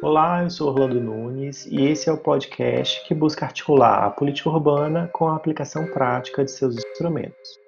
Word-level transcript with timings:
Olá, 0.00 0.44
eu 0.44 0.50
sou 0.50 0.68
Orlando 0.68 1.00
Nunes 1.00 1.66
e 1.66 1.84
esse 1.86 2.08
é 2.08 2.12
o 2.12 2.16
podcast 2.16 3.04
que 3.04 3.12
busca 3.12 3.44
articular 3.44 4.04
a 4.04 4.10
política 4.10 4.48
urbana 4.48 5.10
com 5.12 5.26
a 5.26 5.34
aplicação 5.34 5.88
prática 5.88 6.44
de 6.44 6.52
seus 6.52 6.76
instrumentos. 6.76 7.58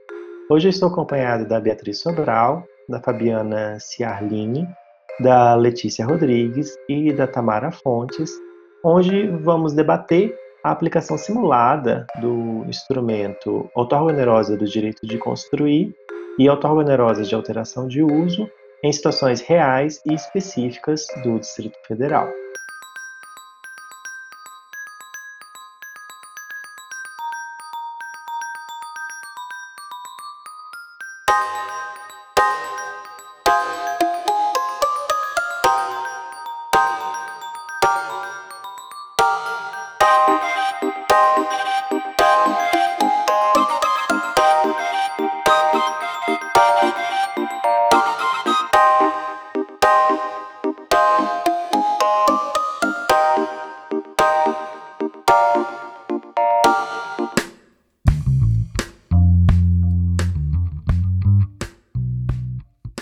Hoje 0.49 0.69
eu 0.69 0.71
estou 0.71 0.89
acompanhado 0.91 1.45
da 1.45 1.59
Beatriz 1.59 2.01
Sobral, 2.01 2.65
da 2.89 3.01
Fabiana 3.01 3.79
Ciarline, 3.81 4.65
da 5.19 5.57
Letícia 5.57 6.07
Rodrigues 6.07 6.73
e 6.89 7.13
da 7.13 7.27
Tamara 7.27 7.73
Fontes, 7.73 8.31
onde 8.85 9.27
vamos 9.27 9.73
debater 9.73 10.33
a 10.63 10.71
aplicação 10.71 11.19
simulada 11.19 12.07
do 12.21 12.65
instrumento 12.69 13.69
outorga-onerosa 13.75 14.57
do 14.57 14.67
direito 14.67 15.05
de 15.05 15.19
construir 15.19 15.93
e 16.39 16.49
outorga-onerosa 16.49 17.25
de 17.25 17.35
alteração 17.35 17.89
de 17.89 18.05
uso 18.05 18.49
em 18.83 18.93
situações 18.93 19.41
reais 19.41 20.01
e 20.05 20.15
específicas 20.15 21.07
do 21.23 21.39
Distrito 21.39 21.79
Federal. 21.87 22.29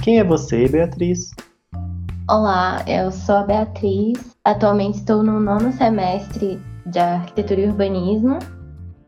Quem 0.08 0.20
é 0.20 0.24
você, 0.24 0.66
Beatriz? 0.66 1.34
Olá, 2.30 2.82
eu 2.86 3.12
sou 3.12 3.34
a 3.34 3.42
Beatriz. 3.42 4.34
Atualmente 4.42 5.00
estou 5.00 5.22
no 5.22 5.38
nono 5.38 5.70
semestre 5.70 6.58
de 6.86 6.98
Arquitetura 6.98 7.60
e 7.60 7.66
Urbanismo. 7.66 8.38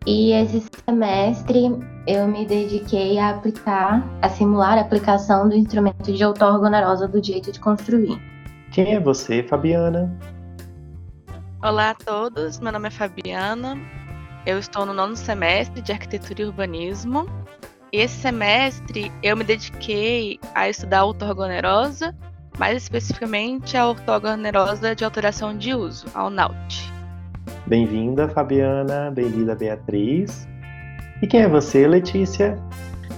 E 0.07 0.33
esse 0.33 0.63
semestre 0.85 1.71
eu 2.07 2.29
me 2.29 2.45
dediquei 2.45 3.19
a 3.19 3.31
aplicar, 3.31 4.07
a 4.21 4.29
simular 4.29 4.77
a 4.77 4.83
aplicação 4.83 5.49
do 5.49 5.57
instrumento 5.57 6.13
de 6.13 6.23
outorga 6.23 6.67
onerosa 6.67 7.09
do 7.09 7.19
direito 7.19 7.51
de 7.51 7.61
construir. 7.61 8.21
Quem 8.71 8.95
é 8.95 9.01
você, 9.01 9.43
Fabiana? 9.43 10.15
Olá 11.63 11.93
a 11.93 11.95
todos, 11.95 12.61
meu 12.61 12.73
nome 12.73 12.89
é 12.89 12.91
Fabiana. 12.91 13.75
Eu 14.45 14.59
estou 14.59 14.85
no 14.85 14.93
nono 14.93 15.17
semestre 15.17 15.81
de 15.81 15.93
Arquitetura 15.93 16.43
e 16.43 16.45
Urbanismo 16.45 17.25
esse 17.93 18.21
semestre 18.21 19.11
eu 19.23 19.37
me 19.37 19.45
dediquei 19.45 20.39
a 20.55 20.69
estudar 20.69 21.01
a 21.01 21.07
ortogonerosa, 21.07 22.15
mais 22.59 22.83
especificamente 22.83 23.77
a 23.77 23.89
ortogonerosa 23.89 24.95
de 24.95 25.05
alteração 25.05 25.57
de 25.57 25.75
uso, 25.75 26.07
a 26.15 26.27
UNAUT. 26.27 26.93
Bem-vinda, 27.67 28.29
Fabiana, 28.29 29.11
bem-vinda, 29.11 29.55
Beatriz. 29.55 30.49
E 31.23 31.27
quem 31.27 31.43
é 31.43 31.49
você, 31.49 31.87
Letícia? 31.87 32.59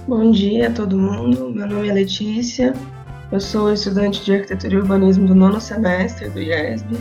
Bom 0.07 0.31
dia 0.31 0.67
a 0.69 0.71
todo 0.71 0.97
mundo, 0.97 1.49
meu 1.49 1.67
nome 1.67 1.87
é 1.87 1.93
Letícia, 1.93 2.73
eu 3.31 3.39
sou 3.39 3.71
estudante 3.71 4.23
de 4.25 4.33
Arquitetura 4.33 4.73
e 4.73 4.77
Urbanismo 4.77 5.27
do 5.27 5.35
nono 5.35 5.61
semestre 5.61 6.29
do 6.29 6.41
IESB 6.41 6.97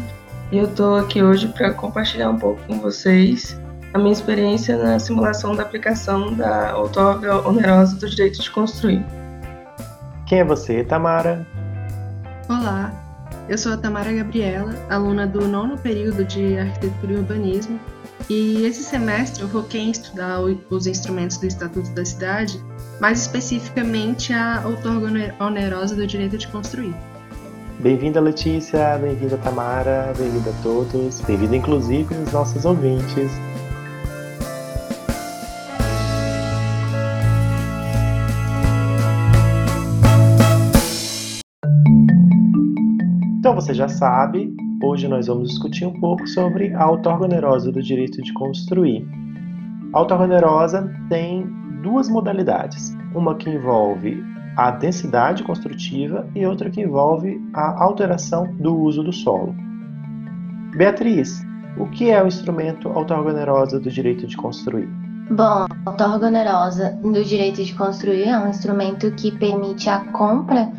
e 0.52 0.58
eu 0.58 0.64
estou 0.66 0.96
aqui 0.96 1.22
hoje 1.22 1.48
para 1.48 1.72
compartilhar 1.72 2.30
um 2.30 2.38
pouco 2.38 2.60
com 2.66 2.78
vocês 2.78 3.60
a 3.94 3.98
minha 3.98 4.12
experiência 4.12 4.76
na 4.76 4.98
simulação 4.98 5.54
da 5.54 5.62
aplicação 5.62 6.32
da 6.32 6.76
outorga 6.76 7.46
onerosa 7.46 7.96
do 7.96 8.08
direito 8.08 8.40
de 8.40 8.50
construir. 8.50 9.04
Quem 10.26 10.40
é 10.40 10.44
você, 10.44 10.82
Tamara? 10.82 11.46
Olá, 12.48 12.90
eu 13.48 13.58
sou 13.58 13.72
a 13.72 13.76
Tamara 13.76 14.12
Gabriela, 14.12 14.74
aluna 14.88 15.26
do 15.26 15.46
nono 15.46 15.76
período 15.76 16.24
de 16.24 16.58
Arquitetura 16.58 17.12
e 17.12 17.16
Urbanismo, 17.16 17.78
e 18.30 18.64
esse 18.64 18.82
semestre 18.82 19.42
eu 19.42 19.48
foquei 19.48 19.82
em 19.82 19.90
estudar 19.90 20.40
os 20.40 20.86
instrumentos 20.86 21.36
do 21.36 21.46
Estatuto 21.46 21.90
da 21.90 22.04
Cidade, 22.04 22.58
mais 22.98 23.20
especificamente 23.22 24.32
a 24.32 24.62
outorga 24.64 25.34
onerosa 25.38 25.94
do 25.94 26.06
direito 26.06 26.38
de 26.38 26.48
construir. 26.48 26.94
Bem-vinda, 27.80 28.20
Letícia, 28.20 28.96
bem-vinda, 28.98 29.36
Tamara, 29.36 30.14
bem-vinda 30.16 30.50
a 30.50 30.62
todos, 30.62 31.20
bem-vinda 31.22 31.56
inclusive 31.56 32.14
os 32.14 32.32
nossos 32.32 32.64
ouvintes. 32.64 33.30
Então 43.52 43.60
você 43.60 43.74
já 43.74 43.86
sabe, 43.86 44.56
hoje 44.82 45.06
nós 45.06 45.26
vamos 45.26 45.50
discutir 45.50 45.84
um 45.84 45.92
pouco 46.00 46.26
sobre 46.26 46.72
a 46.72 46.88
outorga 46.88 47.26
onerosa 47.26 47.70
do 47.70 47.82
direito 47.82 48.22
de 48.22 48.32
construir. 48.32 49.06
A 49.92 50.00
outorga 50.00 50.24
onerosa 50.24 50.90
tem 51.10 51.46
duas 51.82 52.08
modalidades, 52.08 52.96
uma 53.14 53.34
que 53.34 53.50
envolve 53.50 54.24
a 54.56 54.70
densidade 54.70 55.42
construtiva 55.42 56.26
e 56.34 56.46
outra 56.46 56.70
que 56.70 56.80
envolve 56.80 57.38
a 57.52 57.84
alteração 57.84 58.46
do 58.54 58.74
uso 58.74 59.02
do 59.02 59.12
solo. 59.12 59.54
Beatriz, 60.74 61.44
o 61.76 61.84
que 61.90 62.08
é 62.08 62.22
o 62.22 62.26
instrumento 62.26 62.88
outorga 62.88 63.32
onerosa 63.32 63.78
do 63.78 63.90
direito 63.90 64.26
de 64.26 64.34
construir? 64.34 64.88
Bom, 65.30 65.66
a 65.66 65.90
outorga 65.90 66.28
onerosa 66.28 66.98
do 67.02 67.22
direito 67.22 67.62
de 67.62 67.74
construir 67.74 68.28
é 68.28 68.38
um 68.38 68.48
instrumento 68.48 69.10
que 69.10 69.30
permite 69.30 69.90
a 69.90 70.00
compra 70.10 70.72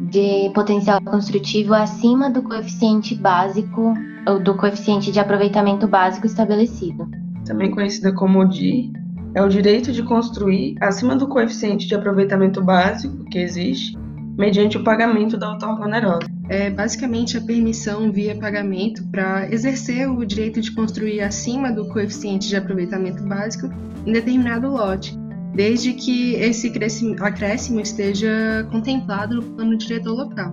de 0.00 0.50
potencial 0.54 1.00
construtivo 1.02 1.74
acima 1.74 2.30
do 2.30 2.42
coeficiente 2.42 3.14
básico 3.14 3.94
ou 4.26 4.42
do 4.42 4.56
coeficiente 4.56 5.12
de 5.12 5.20
aproveitamento 5.20 5.86
básico 5.86 6.26
estabelecido. 6.26 7.08
Também 7.44 7.70
conhecida 7.70 8.12
como 8.12 8.48
DI, 8.48 8.92
é 9.34 9.42
o 9.42 9.48
direito 9.48 9.92
de 9.92 10.02
construir 10.02 10.76
acima 10.80 11.14
do 11.14 11.28
coeficiente 11.28 11.86
de 11.86 11.94
aproveitamento 11.94 12.62
básico 12.62 13.24
que 13.26 13.38
existe, 13.38 13.96
mediante 14.36 14.76
o 14.76 14.84
pagamento 14.84 15.36
da 15.36 15.50
outorga 15.50 15.84
onerosa. 15.84 16.26
É 16.48 16.70
basicamente 16.70 17.36
a 17.36 17.40
permissão 17.40 18.10
via 18.10 18.34
pagamento 18.34 19.06
para 19.08 19.52
exercer 19.52 20.10
o 20.10 20.24
direito 20.24 20.60
de 20.60 20.72
construir 20.72 21.20
acima 21.20 21.70
do 21.70 21.86
coeficiente 21.88 22.48
de 22.48 22.56
aproveitamento 22.56 23.22
básico 23.22 23.70
em 24.04 24.12
determinado 24.12 24.68
lote, 24.68 25.16
desde 25.54 25.92
que 25.92 26.34
esse 26.34 26.72
acréscimo 27.20 27.80
esteja 27.80 28.66
contemplado 28.70 29.36
no 29.36 29.42
plano 29.42 29.76
diretor 29.76 30.14
local. 30.14 30.52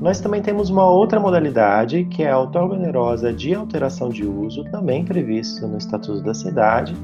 Nós 0.00 0.20
também 0.20 0.42
temos 0.42 0.70
uma 0.70 0.84
outra 0.84 1.20
modalidade, 1.20 2.04
que 2.04 2.22
é 2.22 2.30
a 2.30 2.38
outorga 2.38 2.74
onerosa 2.74 3.32
de 3.32 3.54
alteração 3.54 4.08
de 4.08 4.26
uso, 4.26 4.64
também 4.64 5.04
previsto 5.04 5.66
no 5.66 5.78
Estatuto 5.78 6.20
da 6.22 6.34
Cidade, 6.34 6.94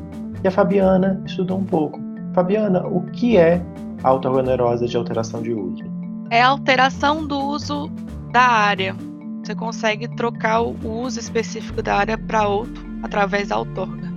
e 0.42 0.48
a 0.48 0.50
Fabiana 0.50 1.22
estudou 1.24 1.58
um 1.58 1.64
pouco. 1.64 2.00
Fabiana, 2.34 2.86
o 2.86 3.02
que 3.12 3.36
é 3.36 3.62
a 4.02 4.12
outorga 4.12 4.40
onerosa 4.40 4.86
de 4.86 4.96
alteração 4.96 5.40
de 5.40 5.52
uso? 5.52 5.84
É 6.30 6.42
a 6.42 6.48
alteração 6.48 7.26
do 7.26 7.38
uso 7.38 7.90
da 8.32 8.42
área. 8.42 8.96
Você 9.42 9.54
consegue 9.54 10.08
trocar 10.16 10.60
o 10.60 10.76
uso 10.84 11.18
específico 11.18 11.82
da 11.82 11.96
área 11.96 12.18
para 12.18 12.48
outro 12.48 12.84
através 13.02 13.48
da 13.48 13.58
outorga. 13.58 14.09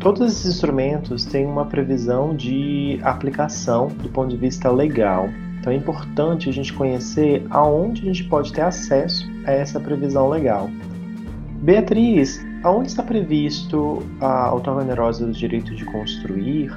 Todos 0.00 0.22
esses 0.22 0.46
instrumentos 0.46 1.26
têm 1.26 1.44
uma 1.44 1.66
previsão 1.66 2.34
de 2.34 2.98
aplicação 3.02 3.88
do 3.88 4.08
ponto 4.08 4.30
de 4.30 4.36
vista 4.38 4.70
legal. 4.70 5.28
Então 5.60 5.70
é 5.70 5.76
importante 5.76 6.48
a 6.48 6.52
gente 6.52 6.72
conhecer 6.72 7.46
aonde 7.50 8.00
a 8.00 8.04
gente 8.06 8.24
pode 8.24 8.50
ter 8.50 8.62
acesso 8.62 9.30
a 9.44 9.52
essa 9.52 9.78
previsão 9.78 10.30
legal. 10.30 10.70
Beatriz, 11.60 12.42
aonde 12.64 12.88
está 12.88 13.02
previsto 13.02 14.02
a 14.22 14.46
autogonerosa 14.46 15.26
do 15.26 15.32
direito 15.32 15.74
de 15.74 15.84
construir 15.84 16.72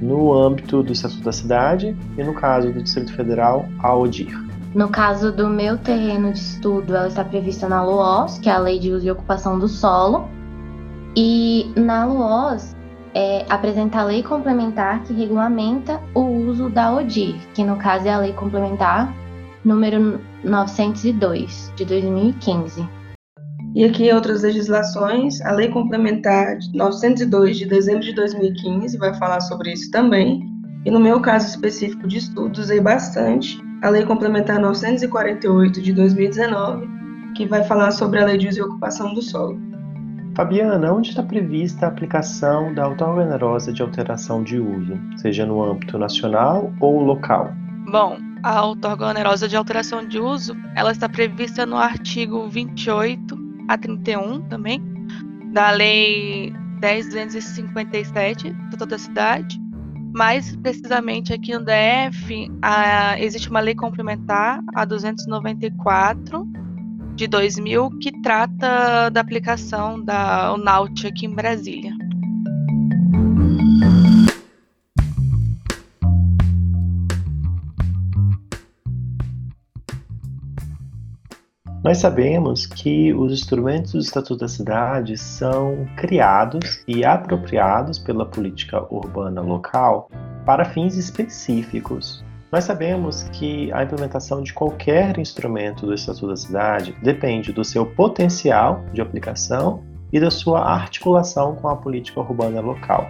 no 0.00 0.32
âmbito 0.32 0.80
do 0.80 0.92
Estatuto 0.92 1.24
da 1.24 1.32
Cidade 1.32 1.96
e 2.16 2.22
no 2.22 2.32
caso 2.32 2.72
do 2.72 2.80
Distrito 2.80 3.12
Federal, 3.16 3.68
a 3.80 3.92
ODIR? 3.92 4.40
No 4.72 4.88
caso 4.88 5.32
do 5.32 5.48
meu 5.48 5.76
terreno 5.78 6.32
de 6.32 6.38
estudo, 6.38 6.94
ela 6.94 7.08
está 7.08 7.24
prevista 7.24 7.68
na 7.68 7.82
LUOS, 7.82 8.38
que 8.38 8.48
é 8.48 8.52
a 8.52 8.58
Lei 8.58 8.78
de 8.78 8.92
Uso 8.92 9.04
e 9.04 9.10
Ocupação 9.10 9.58
do 9.58 9.66
Solo, 9.66 10.28
e 11.16 11.72
na 11.76 12.04
LUOS 12.04 12.76
é, 13.14 13.44
apresenta 13.48 13.98
a 13.98 14.04
lei 14.04 14.22
complementar 14.22 15.02
que 15.02 15.12
regulamenta 15.12 16.00
o 16.14 16.20
uso 16.20 16.68
da 16.68 16.94
ODIR, 16.94 17.36
que 17.54 17.64
no 17.64 17.76
caso 17.76 18.06
é 18.06 18.12
a 18.12 18.18
lei 18.18 18.32
complementar 18.32 19.12
número 19.64 20.20
902 20.44 21.72
de 21.76 21.84
2015. 21.84 22.88
E 23.74 23.84
aqui 23.84 24.12
outras 24.12 24.42
legislações, 24.42 25.40
a 25.42 25.52
lei 25.52 25.68
complementar 25.68 26.58
902 26.74 27.58
de 27.58 27.66
dezembro 27.66 28.02
de 28.02 28.12
2015 28.14 28.96
vai 28.96 29.14
falar 29.14 29.40
sobre 29.40 29.72
isso 29.72 29.90
também. 29.90 30.42
E 30.84 30.90
no 30.90 30.98
meu 30.98 31.20
caso 31.20 31.48
específico 31.48 32.08
de 32.08 32.18
estudo, 32.18 32.58
usei 32.58 32.80
bastante 32.80 33.60
a 33.82 33.90
lei 33.90 34.04
complementar 34.04 34.58
948 34.58 35.82
de 35.82 35.92
2019, 35.92 36.88
que 37.36 37.46
vai 37.46 37.62
falar 37.64 37.90
sobre 37.90 38.20
a 38.20 38.24
lei 38.24 38.38
de 38.38 38.48
uso 38.48 38.58
e 38.58 38.62
ocupação 38.62 39.12
do 39.12 39.22
solo. 39.22 39.67
Fabiana, 40.38 40.92
onde 40.92 41.08
está 41.08 41.20
prevista 41.20 41.86
a 41.86 41.88
aplicação 41.88 42.72
da 42.72 42.86
outorga 42.86 43.22
onerosa 43.22 43.72
de 43.72 43.82
alteração 43.82 44.44
de 44.44 44.60
uso, 44.60 44.96
seja 45.16 45.44
no 45.44 45.60
âmbito 45.60 45.98
nacional 45.98 46.72
ou 46.78 47.02
local? 47.02 47.52
Bom, 47.90 48.18
a 48.44 48.64
outorga 48.64 49.08
onerosa 49.08 49.48
de 49.48 49.56
alteração 49.56 50.06
de 50.06 50.20
uso, 50.20 50.56
ela 50.76 50.92
está 50.92 51.08
prevista 51.08 51.66
no 51.66 51.76
artigo 51.76 52.48
28 52.48 53.36
a 53.66 53.76
31 53.76 54.42
também, 54.42 54.80
da 55.52 55.72
Lei 55.72 56.52
10.257 56.80 58.52
do 58.52 58.64
Estatuto 58.66 58.86
da 58.86 58.98
Cidade. 58.98 59.60
Mais 60.14 60.54
precisamente 60.54 61.32
aqui 61.32 61.52
no 61.52 61.64
DF, 61.64 62.48
a, 62.62 63.18
existe 63.18 63.50
uma 63.50 63.58
lei 63.58 63.74
complementar, 63.74 64.60
a 64.76 64.84
294 64.84 66.48
de 67.18 67.26
2000, 67.26 67.98
que 67.98 68.12
trata 68.22 69.10
da 69.10 69.20
aplicação 69.20 70.00
da 70.00 70.54
UNAUT 70.54 71.04
aqui 71.04 71.26
em 71.26 71.34
Brasília. 71.34 71.90
Nós 81.82 81.98
sabemos 81.98 82.66
que 82.66 83.12
os 83.12 83.32
instrumentos 83.32 83.92
do 83.92 83.98
Estatuto 83.98 84.36
da 84.36 84.48
Cidade 84.48 85.16
são 85.16 85.88
criados 85.96 86.84
e 86.86 87.04
apropriados 87.04 87.98
pela 87.98 88.26
política 88.26 88.80
urbana 88.94 89.40
local 89.40 90.08
para 90.46 90.64
fins 90.64 90.96
específicos. 90.96 92.22
Nós 92.50 92.64
sabemos 92.64 93.24
que 93.24 93.70
a 93.72 93.82
implementação 93.82 94.42
de 94.42 94.52
qualquer 94.54 95.18
instrumento 95.18 95.86
do 95.86 95.94
Estatuto 95.94 96.28
da 96.28 96.36
Cidade 96.36 96.96
depende 97.02 97.52
do 97.52 97.64
seu 97.64 97.84
potencial 97.84 98.84
de 98.92 99.00
aplicação 99.00 99.82
e 100.12 100.18
da 100.18 100.30
sua 100.30 100.60
articulação 100.60 101.54
com 101.56 101.68
a 101.68 101.76
política 101.76 102.20
urbana 102.20 102.60
local. 102.60 103.06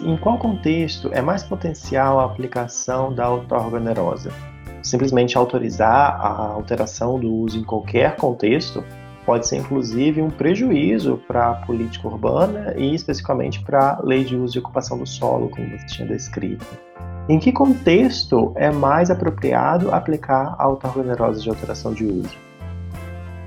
Em 0.00 0.16
qual 0.16 0.38
contexto 0.38 1.10
é 1.12 1.20
mais 1.20 1.42
potencial 1.42 2.18
a 2.18 2.24
aplicação 2.24 3.14
da 3.14 3.28
outorga 3.28 3.76
onerosa? 3.76 4.32
simplesmente 4.82 5.36
autorizar 5.36 6.20
a 6.20 6.52
alteração 6.52 7.18
do 7.18 7.32
uso 7.32 7.58
em 7.58 7.64
qualquer 7.64 8.16
contexto 8.16 8.84
pode 9.26 9.46
ser 9.46 9.56
inclusive 9.56 10.22
um 10.22 10.30
prejuízo 10.30 11.20
para 11.28 11.50
a 11.50 11.54
política 11.54 12.08
urbana 12.08 12.74
e 12.76 12.94
especificamente 12.94 13.62
para 13.62 13.96
a 13.96 14.02
lei 14.02 14.24
de 14.24 14.34
uso 14.34 14.56
e 14.56 14.60
ocupação 14.60 14.98
do 14.98 15.06
solo, 15.06 15.48
como 15.50 15.68
você 15.68 15.86
tinha 15.86 16.08
descrito. 16.08 16.66
Em 17.30 17.38
que 17.38 17.52
contexto 17.52 18.52
é 18.56 18.72
mais 18.72 19.08
apropriado 19.08 19.94
aplicar 19.94 20.56
a 20.58 20.66
outorga 20.66 20.98
onerosa 20.98 21.40
de 21.40 21.48
alteração 21.48 21.94
de 21.94 22.04
uso? 22.04 22.36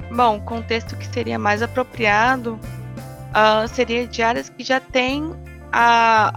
Bom, 0.09 0.38
o 0.38 0.41
contexto 0.41 0.95
que 0.95 1.06
seria 1.06 1.38
mais 1.38 1.62
apropriado 1.62 2.53
uh, 2.53 3.68
seria 3.68 4.07
de 4.07 4.21
áreas 4.21 4.47
que 4.47 4.63
já 4.63 4.80
têm 4.80 5.35
a 5.69 6.31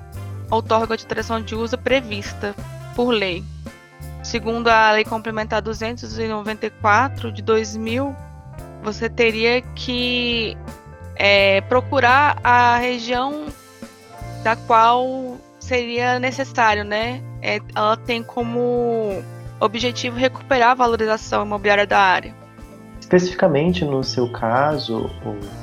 outorga 0.50 0.96
de 0.96 1.04
alteração 1.04 1.40
de 1.40 1.54
uso 1.54 1.78
prevista 1.78 2.52
por 2.96 3.10
lei. 3.10 3.44
Segundo 4.24 4.66
a 4.66 4.90
Lei 4.90 5.04
Complementar 5.04 5.62
294 5.62 7.30
de 7.30 7.42
2000, 7.42 8.12
você 8.82 9.08
teria 9.08 9.62
que 9.62 10.58
é, 11.14 11.60
procurar 11.60 12.40
a 12.42 12.76
região 12.78 13.46
da 14.42 14.56
qual 14.56 15.38
seria 15.66 16.18
necessário, 16.18 16.84
né? 16.84 17.20
É, 17.42 17.60
ela 17.74 17.96
tem 17.96 18.22
como 18.22 19.22
objetivo 19.60 20.16
recuperar 20.16 20.70
a 20.70 20.74
valorização 20.74 21.44
imobiliária 21.44 21.86
da 21.86 21.98
área. 21.98 22.34
Especificamente 23.00 23.84
no 23.84 24.02
seu 24.02 24.30
caso, 24.30 25.10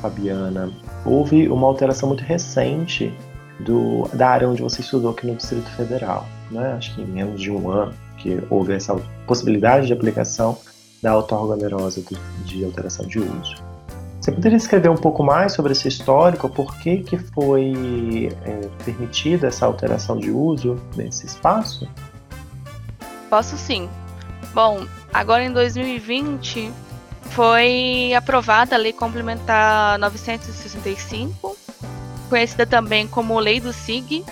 Fabiana, 0.01 0.71
houve 1.05 1.47
uma 1.49 1.67
alteração 1.67 2.09
muito 2.09 2.23
recente 2.23 3.13
do, 3.59 4.07
da 4.13 4.29
área 4.29 4.49
onde 4.49 4.61
você 4.61 4.81
estudou 4.81 5.11
aqui 5.11 5.27
no 5.27 5.35
Distrito 5.35 5.69
Federal, 5.71 6.25
né? 6.49 6.73
acho 6.73 6.95
que 6.95 7.01
em 7.01 7.05
menos 7.05 7.41
de 7.41 7.51
um 7.51 7.69
ano 7.69 7.93
que 8.17 8.41
houve 8.49 8.73
essa 8.73 8.95
possibilidade 9.27 9.87
de 9.87 9.93
aplicação 9.93 10.57
da 11.01 11.15
outorga 11.15 11.53
onerosa 11.53 12.01
de 12.45 12.63
alteração 12.63 13.05
de 13.05 13.19
uso. 13.19 13.72
Você 14.23 14.31
poderia 14.31 14.55
escrever 14.55 14.87
um 14.87 14.95
pouco 14.95 15.21
mais 15.21 15.51
sobre 15.51 15.73
esse 15.73 15.85
histórico, 15.89 16.47
por 16.47 16.77
que, 16.77 16.99
que 16.99 17.17
foi 17.17 18.31
é, 18.45 18.69
permitida 18.85 19.47
essa 19.47 19.65
alteração 19.65 20.17
de 20.17 20.31
uso 20.31 20.81
nesse 20.95 21.25
espaço? 21.25 21.85
Posso 23.29 23.57
sim. 23.57 23.89
Bom, 24.53 24.85
agora 25.13 25.43
em 25.43 25.51
2020 25.51 26.71
foi 27.31 28.13
aprovada 28.15 28.75
a 28.75 28.79
Lei 28.79 28.93
Complementar 28.93 29.99
965, 29.99 31.57
conhecida 32.29 32.65
também 32.65 33.05
como 33.05 33.37
Lei 33.37 33.59
do 33.59 33.73
SIG, 33.73 34.23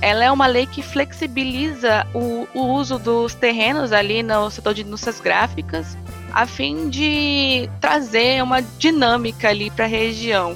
ela 0.00 0.24
é 0.24 0.32
uma 0.32 0.46
lei 0.46 0.66
que 0.66 0.80
flexibiliza 0.80 2.06
o, 2.14 2.48
o 2.54 2.72
uso 2.72 2.98
dos 2.98 3.34
terrenos 3.34 3.92
ali 3.92 4.22
no 4.22 4.50
setor 4.50 4.72
de 4.72 4.80
indústrias 4.80 5.20
gráficas, 5.20 5.94
a 6.36 6.44
fim 6.44 6.90
de 6.90 7.66
trazer 7.80 8.42
uma 8.42 8.60
dinâmica 8.60 9.48
ali 9.48 9.70
para 9.70 9.86
a 9.86 9.88
região. 9.88 10.54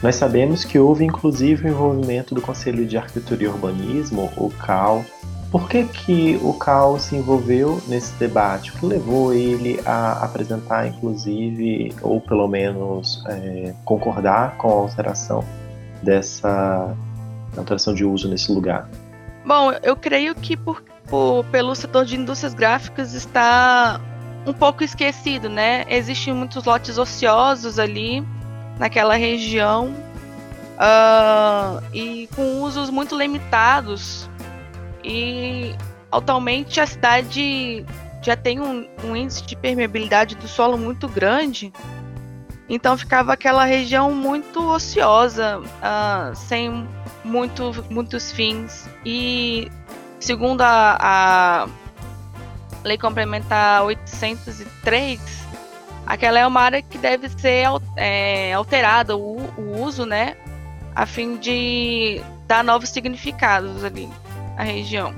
Nós 0.00 0.14
sabemos 0.14 0.64
que 0.64 0.78
houve 0.78 1.04
inclusive 1.04 1.66
o 1.66 1.68
envolvimento 1.68 2.32
do 2.32 2.40
Conselho 2.40 2.86
de 2.86 2.96
Arquitetura 2.96 3.42
e 3.42 3.48
Urbanismo, 3.48 4.30
o 4.36 4.50
CAL. 4.50 5.04
Por 5.50 5.68
que, 5.68 5.82
que 5.82 6.38
o 6.40 6.52
CAL 6.52 6.96
se 7.00 7.16
envolveu 7.16 7.82
nesse 7.88 8.12
debate? 8.20 8.70
O 8.70 8.74
que 8.74 8.86
levou 8.86 9.34
ele 9.34 9.80
a 9.84 10.24
apresentar, 10.24 10.86
inclusive, 10.86 11.92
ou 12.00 12.20
pelo 12.20 12.46
menos 12.46 13.20
é, 13.26 13.74
concordar 13.84 14.56
com 14.58 14.68
a 14.68 14.74
alteração 14.74 15.44
dessa 16.04 16.94
alteração 17.56 17.92
de 17.94 18.04
uso 18.04 18.28
nesse 18.28 18.52
lugar? 18.52 18.88
Bom, 19.44 19.72
eu 19.82 19.96
creio 19.96 20.36
que 20.36 20.56
por, 20.56 20.84
por, 21.08 21.44
pelo 21.46 21.74
setor 21.74 22.04
de 22.04 22.16
indústrias 22.16 22.54
gráficas 22.54 23.12
está 23.12 24.00
um 24.46 24.52
pouco 24.52 24.84
esquecido, 24.84 25.48
né? 25.48 25.84
Existem 25.88 26.32
muitos 26.34 26.64
lotes 26.64 26.98
ociosos 26.98 27.78
ali 27.78 28.26
naquela 28.78 29.14
região 29.14 29.94
uh, 30.74 31.82
e 31.92 32.28
com 32.34 32.60
usos 32.62 32.90
muito 32.90 33.16
limitados 33.16 34.28
e 35.02 35.74
atualmente 36.10 36.80
a 36.80 36.86
cidade 36.86 37.84
já 38.22 38.36
tem 38.36 38.60
um, 38.60 38.88
um 39.04 39.14
índice 39.14 39.44
de 39.44 39.54
permeabilidade 39.54 40.34
do 40.34 40.48
solo 40.48 40.76
muito 40.76 41.06
grande 41.06 41.72
então 42.68 42.96
ficava 42.96 43.32
aquela 43.32 43.64
região 43.64 44.12
muito 44.12 44.60
ociosa, 44.70 45.58
uh, 45.58 46.34
sem 46.34 46.88
muito, 47.22 47.72
muitos 47.90 48.32
fins. 48.32 48.88
E 49.04 49.70
segundo 50.18 50.62
a, 50.62 50.96
a 51.00 51.68
Lei 52.84 52.98
Complementar 52.98 53.84
803, 53.84 55.20
aquela 56.06 56.38
é 56.38 56.46
uma 56.46 56.60
área 56.60 56.82
que 56.82 56.98
deve 56.98 57.28
ser 57.30 57.66
é, 57.96 58.52
alterada, 58.52 59.16
o, 59.16 59.38
o 59.56 59.82
uso, 59.82 60.04
né? 60.04 60.36
A 60.94 61.06
fim 61.06 61.36
de 61.36 62.20
dar 62.46 62.62
novos 62.62 62.90
significados 62.90 63.82
ali 63.82 64.08
à 64.56 64.62
região. 64.62 65.14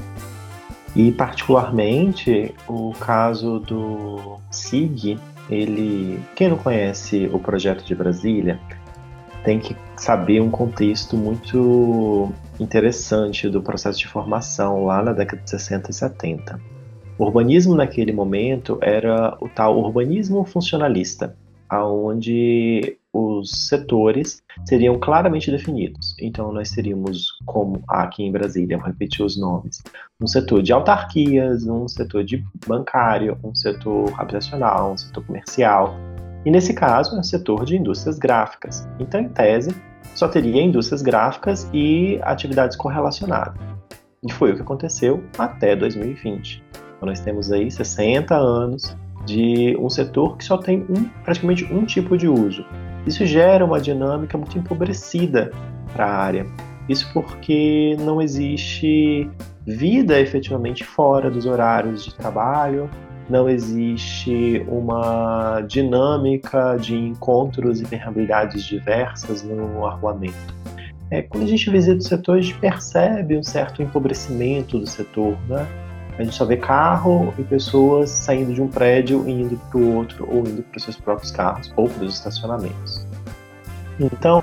E 0.95 1.13
particularmente 1.13 2.55
o 2.67 2.93
caso 2.93 3.59
do 3.59 4.39
SIG, 4.51 5.19
ele, 5.51 6.23
quem 6.35 6.49
não 6.49 6.57
conhece 6.57 7.29
o 7.33 7.39
projeto 7.39 7.85
de 7.85 7.95
Brasília, 7.95 8.59
tem 9.45 9.61
que 9.61 9.77
saber 9.97 10.41
um 10.41 10.51
contexto 10.51 11.17
muito 11.17 12.33
interessante 12.59 13.49
do 13.49 13.61
processo 13.61 13.99
de 13.99 14.09
formação 14.09 14.87
lá 14.87 15.03
na 15.03 15.13
década 15.13 15.43
de 15.43 15.51
60 15.51 15.91
e 15.91 15.95
70. 15.95 16.76
O 17.19 17.25
urbanismo 17.25 17.75
naquele 17.75 18.13
momento 18.13 18.79
era 18.83 19.37
o 19.41 19.49
tal 19.49 19.79
urbanismo 19.79 20.45
funcionalista, 20.45 21.35
aonde 21.69 22.99
os 23.13 23.69
setores 23.69 24.43
seriam 24.67 24.99
claramente 24.99 25.51
definidos. 25.51 26.15
Então 26.21 26.53
nós 26.53 26.71
teríamos 26.71 27.29
como 27.47 27.83
aqui 27.89 28.23
em 28.23 28.31
Brasília, 28.31 28.77
vou 28.77 28.87
repetir 28.87 29.25
os 29.25 29.41
nomes, 29.41 29.83
um 30.21 30.27
setor 30.27 30.63
de 30.63 30.73
autarquias, 30.73 31.67
um 31.67 31.89
setor 31.89 32.23
de 32.23 32.45
bancário, 32.67 33.39
um 33.43 33.55
setor 33.55 34.13
habitacional, 34.21 34.93
um 34.93 34.99
setor 34.99 35.25
comercial, 35.25 35.97
e 36.45 36.51
nesse 36.51 36.75
caso 36.75 37.17
é 37.17 37.21
o 37.21 37.25
setor 37.25 37.65
de 37.65 37.77
indústrias 37.77 38.19
gráficas. 38.19 38.87
Então, 39.01 39.21
em 39.21 39.29
tese, 39.29 39.75
só 40.15 40.29
teria 40.29 40.63
indústrias 40.63 41.03
gráficas 41.03 41.69
e 41.73 42.21
atividades 42.23 42.77
correlacionadas. 42.77 43.61
E 44.23 44.33
foi 44.33 44.53
o 44.53 44.55
que 44.55 44.63
aconteceu 44.63 45.25
até 45.37 45.75
2020. 45.75 46.63
Nós 47.03 47.21
temos 47.21 47.53
aí 47.53 47.71
60 47.71 48.35
anos 48.35 48.97
de 49.25 49.77
um 49.79 49.91
setor 49.91 50.37
que 50.37 50.45
só 50.45 50.57
tem 50.57 50.87
um, 50.89 51.05
praticamente 51.25 51.65
um 51.73 51.85
tipo 51.85 52.17
de 52.17 52.29
uso. 52.29 52.65
Isso 53.07 53.25
gera 53.27 53.65
uma 53.65 53.81
dinâmica 53.81 54.39
muito 54.39 54.59
empobrecida 54.59 55.53
para 55.93 56.07
a 56.07 56.17
área. 56.17 56.47
Isso 56.89 57.09
porque 57.13 57.97
não 58.01 58.23
existe 58.23 59.29
vida 59.67 60.21
efetivamente 60.21 60.85
fora 60.85 61.31
dos 61.31 61.45
horários 61.45 62.05
de 62.05 62.15
trabalho, 62.15 62.89
não 63.29 63.49
existe 63.49 64.65
uma 64.69 65.61
dinâmica 65.67 66.77
de 66.77 66.95
encontros 66.95 67.81
e 67.81 67.85
permeabilidades 67.85 68.65
diversas 68.65 69.43
no 69.43 69.85
arruamento. 69.85 70.55
É, 71.11 71.23
quando 71.23 71.45
a 71.45 71.47
gente 71.47 71.69
visita 71.71 71.99
o 71.99 72.03
setor, 72.03 72.39
a 72.39 72.41
gente 72.41 72.55
percebe 72.59 73.37
um 73.37 73.43
certo 73.43 73.83
empobrecimento 73.83 74.79
do 74.79 74.87
setor, 74.87 75.37
né? 75.49 75.67
A 76.19 76.23
gente 76.23 76.35
só 76.35 76.45
vê 76.45 76.57
carro 76.57 77.35
e 77.39 77.43
pessoas 77.43 78.09
saindo 78.11 78.55
de 78.55 78.63
um 78.63 78.69
prédio 78.69 79.29
e 79.29 79.33
indo 79.33 79.61
para 79.71 79.79
o 79.79 79.97
outro, 79.97 80.27
ou 80.31 80.41
indo 80.41 80.63
para 80.63 80.79
os 80.79 80.83
seus 80.83 80.97
próprios 80.97 81.31
carros, 81.31 81.73
ou 81.77 81.89
para 81.89 82.05
os 82.05 82.15
estacionamentos. 82.15 83.07
Então, 84.01 84.43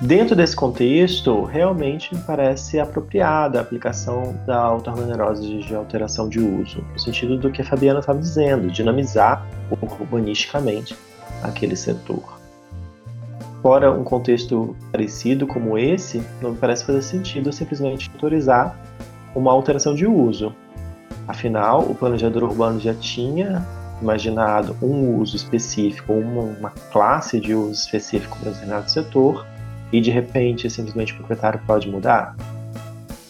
dentro 0.00 0.36
desse 0.36 0.54
contexto, 0.54 1.42
realmente 1.42 2.14
me 2.14 2.20
parece 2.22 2.78
apropriada 2.78 3.58
a 3.58 3.62
aplicação 3.62 4.36
da 4.46 4.56
auto-organerose 4.56 5.58
de 5.58 5.74
alteração 5.74 6.28
de 6.28 6.38
uso, 6.38 6.84
no 6.92 6.98
sentido 6.98 7.36
do 7.36 7.50
que 7.50 7.62
a 7.62 7.64
Fabiana 7.64 7.98
estava 7.98 8.18
dizendo, 8.18 8.70
dinamizar 8.70 9.44
urbanisticamente 10.00 10.96
aquele 11.42 11.74
setor. 11.74 12.38
Fora 13.62 13.90
um 13.90 14.04
contexto 14.04 14.76
parecido 14.92 15.44
como 15.44 15.76
esse, 15.76 16.22
não 16.40 16.52
me 16.52 16.56
parece 16.56 16.84
fazer 16.84 17.02
sentido 17.02 17.52
simplesmente 17.52 18.08
autorizar 18.14 18.78
uma 19.34 19.50
alteração 19.50 19.94
de 19.94 20.06
uso. 20.06 20.54
Afinal, 21.28 21.82
o 21.82 21.94
planejador 21.94 22.42
urbano 22.42 22.80
já 22.80 22.94
tinha 22.94 23.62
imaginado 24.00 24.74
um 24.80 25.18
uso 25.18 25.36
específico, 25.36 26.14
uma, 26.14 26.70
classe 26.90 27.38
de 27.38 27.54
uso 27.54 27.72
específico 27.72 28.38
para 28.38 28.50
determinado 28.50 28.90
setor, 28.90 29.46
e 29.92 30.00
de 30.00 30.10
repente 30.10 30.70
simplesmente 30.70 31.12
o 31.12 31.16
proprietário 31.16 31.60
pode 31.66 31.86
mudar? 31.90 32.34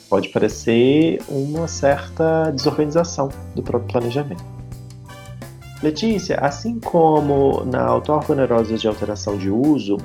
Pode 0.09 0.29
parecer 0.29 1.21
uma 1.29 1.67
certa 1.67 2.53
desorganização 2.53 3.31
do 3.55 3.63
próprio 3.63 3.91
planejamento. 3.93 4.45
Letícia, 5.83 6.37
assim 6.37 6.79
como 6.79 7.65
na 7.65 7.83
auto-organerosa 7.83 8.77
de 8.77 8.87
alteração 8.87 9.37
de 9.37 9.51
uso, 9.51 9.97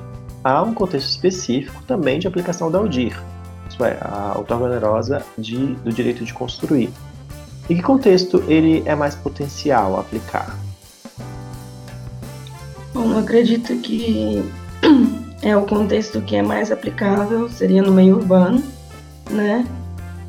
há 0.43 0.61
um 0.63 0.73
contexto 0.73 1.09
específico 1.09 1.83
também 1.83 2.19
de 2.19 2.27
aplicação 2.27 2.71
da 2.71 2.81
UDIR, 2.81 3.19
isso 3.69 3.83
é, 3.83 3.97
a 4.01 4.33
auto-organerosa 4.35 5.23
de, 5.37 5.57
do 5.57 5.91
direito 5.91 6.23
de 6.23 6.33
construir. 6.33 6.91
Em 7.69 7.75
que 7.75 7.81
contexto 7.81 8.43
ele 8.47 8.83
é 8.85 8.95
mais 8.95 9.15
potencial 9.15 9.99
aplicar? 9.99 10.57
Bom, 12.93 13.17
acredito 13.17 13.75
que 13.77 14.43
é 15.41 15.55
o 15.55 15.65
contexto 15.65 16.21
que 16.21 16.35
é 16.35 16.41
mais 16.41 16.71
aplicável 16.71 17.49
seria 17.49 17.81
no 17.81 17.91
meio 17.91 18.17
urbano, 18.17 18.63
né? 19.31 19.65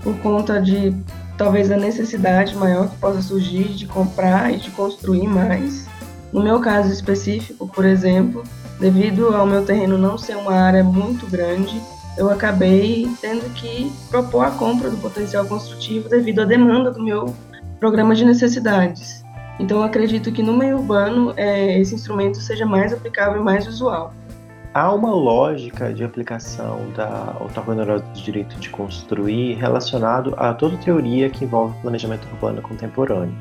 Por 0.02 0.16
conta 0.18 0.60
de 0.60 0.94
talvez 1.36 1.70
a 1.70 1.76
necessidade 1.76 2.56
maior 2.56 2.88
que 2.88 2.96
possa 2.96 3.20
surgir 3.20 3.64
de 3.74 3.86
comprar 3.86 4.52
e 4.52 4.58
de 4.58 4.70
construir 4.70 5.26
mais. 5.26 5.86
No 6.32 6.42
meu 6.42 6.60
caso 6.60 6.92
específico, 6.92 7.66
por 7.66 7.84
exemplo, 7.84 8.44
devido 8.80 9.34
ao 9.34 9.46
meu 9.46 9.64
terreno 9.64 9.98
não 9.98 10.16
ser 10.16 10.36
uma 10.36 10.54
área 10.54 10.82
muito 10.82 11.26
grande, 11.26 11.80
eu 12.16 12.30
acabei 12.30 13.08
tendo 13.20 13.52
que 13.54 13.90
propor 14.08 14.44
a 14.44 14.50
compra 14.52 14.88
do 14.88 14.96
potencial 14.98 15.44
construtivo 15.46 16.08
devido 16.08 16.40
à 16.40 16.44
demanda 16.44 16.90
do 16.90 17.02
meu 17.02 17.34
programa 17.80 18.14
de 18.14 18.24
necessidades. 18.24 19.24
Então, 19.58 19.82
acredito 19.82 20.32
que 20.32 20.42
no 20.42 20.56
meio 20.56 20.78
urbano 20.78 21.32
é, 21.36 21.78
esse 21.78 21.94
instrumento 21.94 22.38
seja 22.38 22.66
mais 22.66 22.92
aplicável 22.92 23.40
e 23.40 23.44
mais 23.44 23.66
usual. 23.66 24.12
Há 24.72 24.92
uma 24.92 25.14
lógica 25.14 25.94
de 25.94 26.02
aplicação 26.02 26.90
da 26.96 27.36
autorreguladora 27.38 28.00
do 28.00 28.20
direito 28.20 28.56
de 28.56 28.68
construir 28.70 29.54
relacionado 29.54 30.34
a 30.36 30.52
toda 30.52 30.76
teoria 30.78 31.30
que 31.30 31.44
envolve 31.44 31.80
planejamento 31.80 32.26
urbano 32.32 32.60
contemporâneo, 32.60 33.36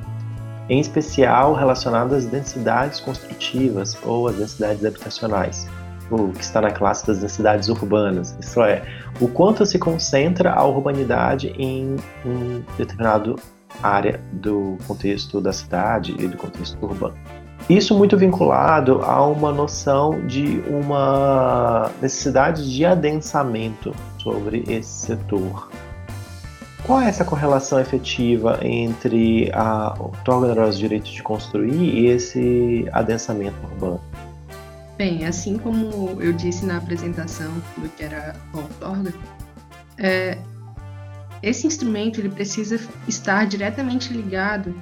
em 0.69 0.79
especial 0.79 1.55
relacionado 1.55 2.13
às 2.13 2.25
densidades 2.25 2.99
construtivas 2.99 3.97
ou 4.03 4.27
às 4.27 4.35
densidades 4.35 4.85
habitacionais 4.85 5.67
o 6.09 6.31
que 6.31 6.43
está 6.43 6.61
na 6.61 6.71
classe 6.71 7.05
das 7.07 7.19
densidades 7.19 7.69
urbanas. 7.69 8.35
Isso 8.39 8.61
é, 8.61 8.83
o 9.19 9.27
quanto 9.27 9.65
se 9.65 9.79
concentra 9.79 10.53
a 10.53 10.63
urbanidade 10.65 11.53
em 11.57 11.95
um 12.25 12.63
determinado 12.77 13.35
área 13.81 14.19
do 14.31 14.77
contexto 14.87 15.41
da 15.41 15.51
cidade 15.51 16.15
e 16.19 16.27
do 16.27 16.37
contexto 16.37 16.77
urbano. 16.81 17.15
Isso 17.69 17.97
muito 17.97 18.17
vinculado 18.17 19.01
a 19.03 19.25
uma 19.25 19.51
noção 19.51 20.25
de 20.27 20.61
uma 20.67 21.89
necessidade 22.01 22.69
de 22.69 22.85
adensamento 22.85 23.95
sobre 24.17 24.63
esse 24.67 25.07
setor. 25.07 25.69
Qual 26.83 26.99
é 26.99 27.07
essa 27.07 27.23
correlação 27.23 27.79
efetiva 27.79 28.59
entre 28.61 29.49
a 29.53 29.95
outorga 29.97 30.53
dos 30.53 30.77
direitos 30.77 31.11
de 31.11 31.23
construir 31.23 31.73
e 31.73 32.07
esse 32.07 32.85
adensamento 32.91 33.55
urbano? 33.71 34.01
Bem, 34.97 35.25
assim 35.25 35.57
como 35.57 36.21
eu 36.21 36.31
disse 36.33 36.65
na 36.65 36.77
apresentação 36.77 37.51
do 37.77 37.89
que 37.89 38.03
era 38.03 38.35
o 38.53 38.57
outorga, 38.57 39.13
é, 39.97 40.37
esse 41.41 41.65
instrumento 41.65 42.19
ele 42.19 42.29
precisa 42.29 42.79
estar 43.07 43.45
diretamente 43.45 44.13
ligado 44.13 44.73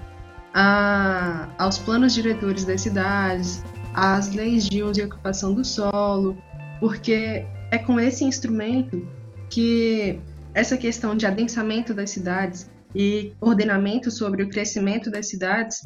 a, 0.53 1.47
aos 1.57 1.77
planos 1.77 2.13
diretores 2.13 2.65
das 2.65 2.81
cidades, 2.81 3.63
às 3.93 4.33
leis 4.33 4.65
de 4.65 4.83
uso 4.83 4.99
e 4.99 5.03
ocupação 5.03 5.53
do 5.53 5.63
solo, 5.63 6.37
porque 6.79 7.45
é 7.71 7.77
com 7.77 7.99
esse 7.99 8.23
instrumento 8.25 9.07
que 9.49 10.19
essa 10.53 10.77
questão 10.77 11.15
de 11.15 11.25
adensamento 11.25 11.93
das 11.93 12.09
cidades 12.09 12.69
e 12.93 13.33
ordenamento 13.39 14.11
sobre 14.11 14.43
o 14.43 14.49
crescimento 14.49 15.09
das 15.09 15.29
cidades 15.29 15.81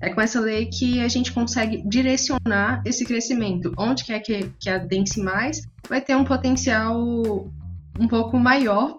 é 0.00 0.10
com 0.10 0.20
essa 0.20 0.40
lei 0.40 0.66
que 0.66 1.00
a 1.00 1.08
gente 1.08 1.32
consegue 1.32 1.82
direcionar 1.88 2.82
esse 2.84 3.04
crescimento. 3.04 3.72
Onde 3.76 4.04
quer 4.04 4.20
que, 4.20 4.50
que 4.58 4.70
adense 4.70 5.20
mais, 5.20 5.62
vai 5.88 6.00
ter 6.00 6.14
um 6.14 6.24
potencial 6.24 6.96
um 7.98 8.06
pouco 8.06 8.38
maior 8.38 8.98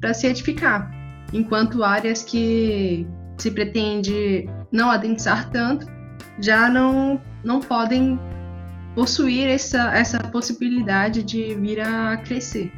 para 0.00 0.12
se 0.12 0.26
edificar. 0.26 0.90
Enquanto 1.32 1.84
áreas 1.84 2.22
que 2.22 3.06
se 3.38 3.50
pretende 3.50 4.48
não 4.72 4.90
adensar 4.90 5.50
tanto, 5.50 5.86
já 6.40 6.68
não, 6.68 7.20
não 7.44 7.60
podem 7.60 8.18
possuir 8.94 9.48
essa, 9.48 9.94
essa 9.94 10.18
possibilidade 10.18 11.22
de 11.22 11.54
vir 11.54 11.80
a 11.80 12.16
crescer. 12.16 12.72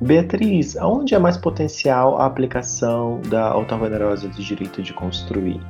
Beatriz, 0.00 0.76
aonde 0.76 1.14
é 1.14 1.18
mais 1.18 1.36
potencial 1.36 2.20
a 2.20 2.26
aplicação 2.26 3.20
da 3.28 3.48
auto-venerosa 3.48 4.28
do 4.28 4.42
direito 4.42 4.80
de 4.82 4.92
construir? 4.92 5.60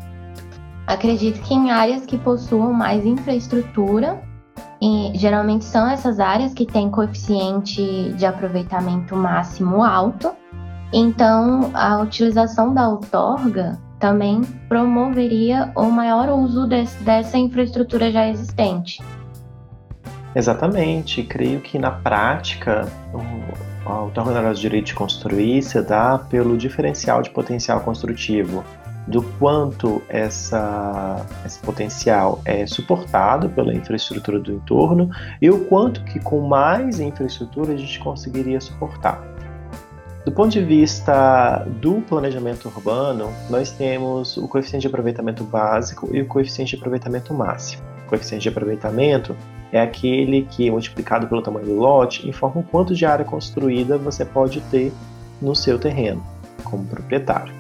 Acredito 0.88 1.42
que 1.42 1.52
em 1.52 1.70
áreas 1.70 2.06
que 2.06 2.16
possuam 2.16 2.72
mais 2.72 3.04
infraestrutura, 3.04 4.22
e 4.80 5.12
geralmente 5.14 5.66
são 5.66 5.86
essas 5.86 6.18
áreas 6.18 6.54
que 6.54 6.64
têm 6.64 6.90
coeficiente 6.90 8.10
de 8.14 8.24
aproveitamento 8.24 9.14
máximo 9.14 9.84
alto, 9.84 10.32
então 10.90 11.70
a 11.74 12.00
utilização 12.00 12.72
da 12.72 12.88
outorga 12.88 13.78
também 14.00 14.40
promoveria 14.66 15.70
o 15.76 15.90
maior 15.90 16.30
uso 16.30 16.66
desse, 16.66 17.02
dessa 17.04 17.36
infraestrutura 17.36 18.10
já 18.10 18.26
existente. 18.26 19.02
Exatamente, 20.34 21.22
creio 21.22 21.60
que 21.60 21.78
na 21.78 21.90
prática 21.90 22.88
o, 23.12 23.90
a 23.90 24.00
outorga 24.04 24.54
de 24.54 24.60
direito 24.60 24.86
de 24.86 24.94
construir 24.94 25.60
se 25.60 25.82
dá 25.82 26.16
pelo 26.16 26.56
diferencial 26.56 27.20
de 27.20 27.28
potencial 27.28 27.80
construtivo 27.80 28.64
do 29.08 29.22
quanto 29.38 30.02
essa, 30.08 31.24
esse 31.44 31.58
potencial 31.60 32.40
é 32.44 32.66
suportado 32.66 33.48
pela 33.48 33.74
infraestrutura 33.74 34.38
do 34.38 34.52
entorno 34.52 35.10
e 35.40 35.50
o 35.50 35.64
quanto 35.64 36.04
que 36.04 36.20
com 36.20 36.40
mais 36.46 37.00
infraestrutura 37.00 37.72
a 37.72 37.76
gente 37.76 37.98
conseguiria 38.00 38.60
suportar. 38.60 39.22
Do 40.26 40.32
ponto 40.32 40.50
de 40.50 40.62
vista 40.62 41.66
do 41.80 42.02
planejamento 42.02 42.68
urbano, 42.68 43.32
nós 43.48 43.70
temos 43.70 44.36
o 44.36 44.46
coeficiente 44.46 44.82
de 44.82 44.88
aproveitamento 44.88 45.42
básico 45.42 46.10
e 46.14 46.20
o 46.20 46.26
coeficiente 46.26 46.72
de 46.72 46.76
aproveitamento 46.76 47.32
máximo. 47.32 47.82
O 48.04 48.08
coeficiente 48.10 48.42
de 48.42 48.48
aproveitamento 48.50 49.34
é 49.72 49.80
aquele 49.80 50.42
que, 50.42 50.70
multiplicado 50.70 51.26
pelo 51.26 51.40
tamanho 51.40 51.66
do 51.66 51.74
lote, 51.76 52.28
informa 52.28 52.60
o 52.60 52.64
quanto 52.64 52.94
de 52.94 53.06
área 53.06 53.24
construída 53.24 53.96
você 53.96 54.22
pode 54.22 54.60
ter 54.62 54.92
no 55.40 55.56
seu 55.56 55.78
terreno, 55.78 56.22
como 56.62 56.84
proprietário. 56.84 57.57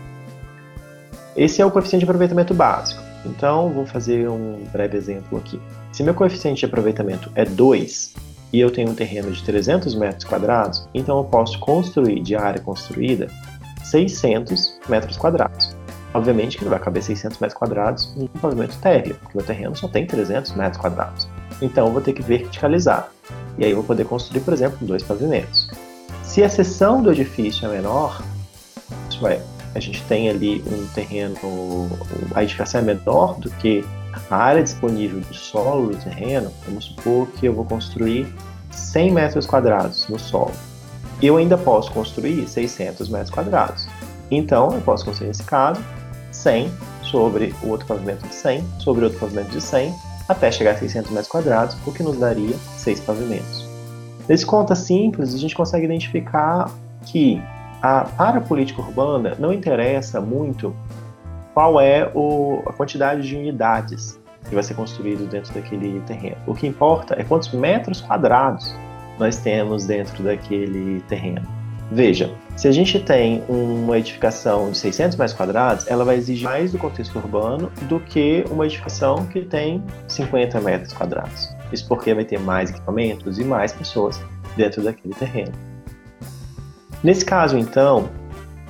Esse 1.38 1.62
é 1.62 1.64
o 1.64 1.70
coeficiente 1.70 2.04
de 2.04 2.10
aproveitamento 2.10 2.52
básico. 2.52 3.00
Então, 3.24 3.70
vou 3.70 3.86
fazer 3.86 4.28
um 4.28 4.64
breve 4.72 4.96
exemplo 4.96 5.38
aqui. 5.38 5.60
Se 5.92 6.02
meu 6.02 6.12
coeficiente 6.12 6.58
de 6.58 6.66
aproveitamento 6.66 7.30
é 7.36 7.44
2 7.44 8.14
e 8.52 8.58
eu 8.58 8.72
tenho 8.72 8.90
um 8.90 8.94
terreno 8.94 9.30
de 9.30 9.40
300 9.44 9.94
metros 9.94 10.24
quadrados, 10.24 10.88
então 10.92 11.16
eu 11.16 11.22
posso 11.22 11.56
construir 11.60 12.20
de 12.22 12.34
área 12.34 12.60
construída 12.60 13.28
600 13.84 14.80
metros 14.88 15.16
quadrados. 15.16 15.76
Obviamente 16.12 16.58
que 16.58 16.64
não 16.64 16.70
vai 16.70 16.80
caber 16.80 17.04
600 17.04 17.38
metros 17.38 17.56
quadrados 17.56 18.12
em 18.16 18.24
um 18.24 18.40
pavimento 18.40 18.76
térreo, 18.78 19.14
porque 19.22 19.38
meu 19.38 19.46
terreno 19.46 19.76
só 19.76 19.86
tem 19.86 20.08
300 20.08 20.56
metros 20.56 20.82
quadrados. 20.82 21.28
Então 21.62 21.86
eu 21.86 21.92
vou 21.92 22.02
ter 22.02 22.14
que 22.14 22.22
verticalizar. 22.22 23.12
E 23.56 23.64
aí 23.64 23.70
eu 23.70 23.76
vou 23.76 23.84
poder 23.84 24.06
construir, 24.06 24.40
por 24.40 24.54
exemplo, 24.54 24.78
dois 24.84 25.04
pavimentos. 25.04 25.70
Se 26.24 26.42
a 26.42 26.48
seção 26.48 27.00
do 27.00 27.12
edifício 27.12 27.64
é 27.68 27.76
menor, 27.76 28.20
isso 29.08 29.24
é, 29.28 29.40
a 29.74 29.80
gente 29.80 30.02
tem 30.04 30.28
ali 30.28 30.64
um 30.66 30.86
terreno, 30.94 31.88
a 32.34 32.42
edificação 32.42 32.80
é 32.80 32.84
menor 32.84 33.38
do 33.38 33.50
que 33.50 33.84
a 34.30 34.36
área 34.36 34.62
disponível 34.62 35.20
de 35.20 35.36
solo 35.36 35.90
do 35.90 35.96
terreno, 35.96 36.52
vamos 36.66 36.86
supor 36.86 37.28
que 37.28 37.46
eu 37.46 37.52
vou 37.52 37.64
construir 37.64 38.26
100 38.70 39.12
metros 39.12 39.46
quadrados 39.46 40.08
no 40.08 40.18
solo. 40.18 40.52
Eu 41.22 41.36
ainda 41.36 41.58
posso 41.58 41.90
construir 41.92 42.48
600 42.48 43.08
metros 43.08 43.30
quadrados. 43.30 43.88
Então, 44.30 44.72
eu 44.72 44.80
posso 44.80 45.04
construir, 45.04 45.28
nesse 45.28 45.42
caso, 45.42 45.82
100 46.30 46.70
sobre 47.02 47.54
o 47.62 47.70
outro 47.70 47.86
pavimento 47.86 48.26
de 48.26 48.34
100, 48.34 48.64
sobre 48.78 49.04
outro 49.04 49.18
pavimento 49.18 49.50
de 49.50 49.60
100, 49.60 49.94
até 50.28 50.52
chegar 50.52 50.72
a 50.72 50.78
600 50.78 51.10
metros 51.10 51.28
quadrados, 51.28 51.76
o 51.86 51.92
que 51.92 52.02
nos 52.02 52.18
daria 52.18 52.54
6 52.76 53.00
pavimentos. 53.00 53.66
Nesse 54.28 54.44
conta 54.44 54.74
simples, 54.74 55.34
a 55.34 55.38
gente 55.38 55.54
consegue 55.54 55.86
identificar 55.86 56.70
que 57.06 57.42
a, 57.82 58.04
para 58.04 58.38
a 58.38 58.40
política 58.40 58.80
urbana 58.80 59.34
não 59.38 59.52
interessa 59.52 60.20
muito 60.20 60.74
qual 61.54 61.80
é 61.80 62.10
o, 62.14 62.62
a 62.66 62.72
quantidade 62.72 63.26
de 63.26 63.36
unidades 63.36 64.18
que 64.48 64.54
vai 64.54 64.62
ser 64.62 64.74
construído 64.74 65.28
dentro 65.28 65.52
daquele 65.54 66.00
terreno. 66.00 66.36
O 66.46 66.54
que 66.54 66.66
importa 66.66 67.14
é 67.18 67.24
quantos 67.24 67.52
metros 67.52 68.00
quadrados 68.00 68.74
nós 69.18 69.36
temos 69.38 69.86
dentro 69.86 70.22
daquele 70.22 71.00
terreno. 71.02 71.42
Veja, 71.90 72.30
se 72.54 72.68
a 72.68 72.72
gente 72.72 73.00
tem 73.00 73.42
uma 73.48 73.98
edificação 73.98 74.70
de 74.70 74.78
600 74.78 75.16
metros 75.16 75.36
quadrados, 75.36 75.86
ela 75.88 76.04
vai 76.04 76.16
exigir 76.16 76.44
mais 76.44 76.70
do 76.70 76.78
contexto 76.78 77.16
urbano 77.16 77.72
do 77.88 77.98
que 77.98 78.44
uma 78.50 78.66
edificação 78.66 79.24
que 79.26 79.40
tem 79.40 79.82
50 80.06 80.60
metros 80.60 80.92
quadrados. 80.92 81.48
Isso 81.72 81.88
porque 81.88 82.12
vai 82.14 82.24
ter 82.24 82.38
mais 82.38 82.70
equipamentos 82.70 83.38
e 83.38 83.44
mais 83.44 83.72
pessoas 83.72 84.20
dentro 84.56 84.82
daquele 84.82 85.14
terreno. 85.14 85.52
Nesse 87.02 87.24
caso, 87.24 87.56
então, 87.56 88.08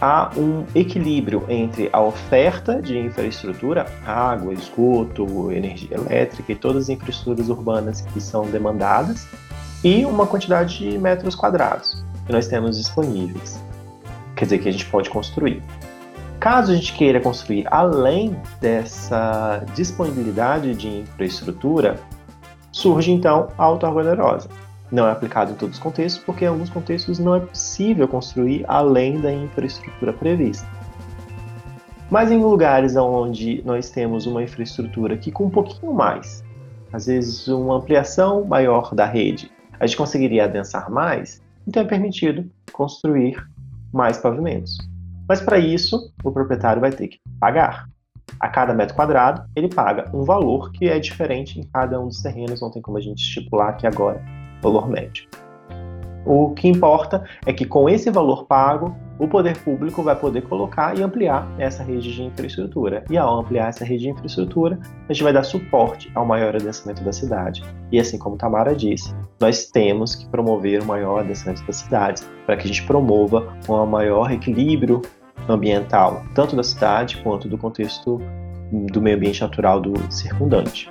há 0.00 0.30
um 0.37 0.64
equilíbrio 0.75 1.44
entre 1.49 1.88
a 1.92 2.00
oferta 2.00 2.80
de 2.80 2.99
infraestrutura, 2.99 3.87
água, 4.06 4.52
esgoto, 4.52 5.50
energia 5.50 5.97
elétrica 5.97 6.52
e 6.52 6.54
todas 6.54 6.85
as 6.85 6.88
infraestruturas 6.90 7.49
urbanas 7.49 8.02
que 8.02 8.20
são 8.20 8.47
demandadas, 8.50 9.26
e 9.82 10.04
uma 10.04 10.26
quantidade 10.26 10.78
de 10.78 10.99
metros 10.99 11.35
quadrados 11.35 12.04
que 12.26 12.32
nós 12.32 12.49
temos 12.49 12.76
disponíveis. 12.76 13.62
Quer 14.37 14.44
dizer, 14.44 14.58
que 14.58 14.68
a 14.68 14.73
gente 14.73 14.87
pode 14.87 15.08
construir. 15.08 15.62
Caso 16.38 16.70
a 16.70 16.75
gente 16.75 16.92
queira 16.92 17.20
construir 17.20 17.66
além 17.68 18.37
dessa 18.61 19.64
disponibilidade 19.75 20.75
de 20.75 21.00
infraestrutura, 21.00 21.99
surge 22.70 23.11
então 23.11 23.49
a 23.58 23.64
auto-organosa. 23.64 24.49
Não 24.90 25.07
é 25.07 25.11
aplicado 25.11 25.52
em 25.52 25.54
todos 25.54 25.76
os 25.76 25.83
contextos, 25.83 26.23
porque 26.25 26.45
em 26.45 26.49
alguns 26.49 26.71
contextos 26.71 27.18
não 27.18 27.35
é 27.35 27.40
possível 27.40 28.09
construir 28.09 28.64
além 28.66 29.21
da 29.21 29.33
infraestrutura 29.33 30.12
prevista. 30.12 30.66
Mas 32.11 32.33
em 32.33 32.42
lugares 32.42 32.97
onde 32.97 33.62
nós 33.66 33.90
temos 33.90 34.25
uma 34.25 34.42
infraestrutura 34.42 35.16
que 35.18 35.30
com 35.30 35.45
um 35.45 35.50
pouquinho 35.50 35.92
mais, 35.92 36.42
às 36.90 37.04
vezes 37.07 37.47
uma 37.49 37.76
ampliação 37.76 38.47
maior 38.47 38.95
da 38.95 39.04
rede, 39.04 39.50
a 39.78 39.87
gente 39.87 39.99
conseguiria 39.99 40.45
adensar 40.45 40.90
mais, 40.90 41.42
então 41.66 41.83
é 41.83 41.87
permitido 41.87 42.50
construir 42.73 43.37
mais 43.92 44.16
pavimentos. 44.16 44.78
Mas 45.28 45.42
para 45.42 45.59
isso, 45.59 46.11
o 46.25 46.33
proprietário 46.33 46.80
vai 46.80 46.90
ter 46.90 47.09
que 47.09 47.18
pagar. 47.38 47.87
A 48.40 48.49
cada 48.49 48.73
metro 48.73 48.95
quadrado, 48.95 49.45
ele 49.54 49.68
paga 49.68 50.11
um 50.14 50.23
valor 50.23 50.73
que 50.73 50.88
é 50.88 50.99
diferente 50.99 51.61
em 51.61 51.64
cada 51.64 52.00
um 52.00 52.07
dos 52.07 52.23
terrenos, 52.23 52.62
não 52.62 52.71
tem 52.71 52.80
como 52.80 52.97
a 52.97 53.00
gente 53.00 53.18
estipular 53.18 53.68
aqui 53.68 53.87
agora 53.87 54.38
valor 54.62 54.88
médio. 54.88 55.27
O 56.25 56.50
que 56.50 56.69
importa 56.69 57.25
é 57.47 57.53
que 57.53 57.65
com 57.65 57.88
esse 57.88 58.11
valor 58.11 58.45
pago, 58.45 58.95
o 59.19 59.27
poder 59.27 59.57
público 59.59 60.03
vai 60.03 60.15
poder 60.15 60.43
colocar 60.43 60.97
e 60.97 61.03
ampliar 61.03 61.49
essa 61.59 61.83
rede 61.83 62.15
de 62.15 62.23
infraestrutura. 62.23 63.03
E 63.11 63.17
ao 63.17 63.41
ampliar 63.41 63.69
essa 63.69 63.85
rede 63.85 64.03
de 64.05 64.11
infraestrutura, 64.11 64.79
a 65.09 65.12
gente 65.12 65.23
vai 65.23 65.33
dar 65.33 65.43
suporte 65.43 66.11
ao 66.15 66.27
maior 66.27 66.55
adensamento 66.55 67.03
da 67.03 67.12
cidade. 67.12 67.62
E 67.91 67.99
assim 67.99 68.19
como 68.19 68.37
Tamara 68.37 68.75
disse, 68.75 69.14
nós 69.40 69.71
temos 69.71 70.14
que 70.14 70.29
promover 70.29 70.83
o 70.83 70.87
maior 70.87 71.21
adensamento 71.21 71.64
das 71.64 71.77
cidades 71.77 72.29
para 72.44 72.57
que 72.57 72.64
a 72.64 72.66
gente 72.66 72.83
promova 72.85 73.57
um 73.68 73.87
maior 73.87 74.31
equilíbrio 74.31 75.01
ambiental, 75.49 76.23
tanto 76.35 76.55
da 76.55 76.62
cidade 76.62 77.16
quanto 77.23 77.49
do 77.49 77.57
contexto 77.57 78.21
do 78.71 79.01
meio 79.01 79.16
ambiente 79.16 79.40
natural 79.40 79.81
do 79.81 79.94
circundante. 80.12 80.90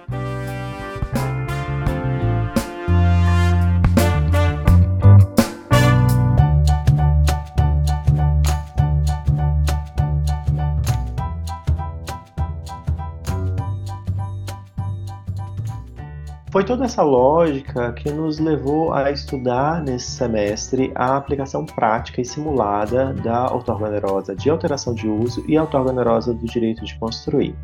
Foi 16.58 16.64
toda 16.64 16.86
essa 16.86 17.04
lógica 17.04 17.94
que 17.94 18.10
nos 18.10 18.40
levou 18.40 18.92
a 18.92 19.12
estudar 19.12 19.80
nesse 19.84 20.10
semestre 20.10 20.92
a 20.96 21.16
aplicação 21.16 21.64
prática 21.64 22.20
e 22.20 22.26
simulada 22.26 23.14
da 23.14 23.54
ortorgonerosa 23.54 24.36
de 24.36 24.50
alteração 24.50 24.96
de 24.96 25.08
uso 25.08 25.46
e 25.48 25.56
ortorgonerosa 25.56 26.34
do 26.34 26.48
direito 26.48 26.84
de 26.84 26.98
construir. 26.98 27.56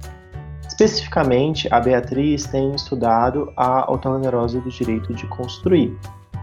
Especificamente, 0.67 1.67
a 1.73 1.79
Beatriz 1.79 2.45
tem 2.45 2.75
estudado 2.75 3.51
a 3.57 3.91
ortorgonerosa 3.91 4.61
do 4.61 4.69
direito 4.69 5.11
de 5.11 5.25
construir. 5.25 5.97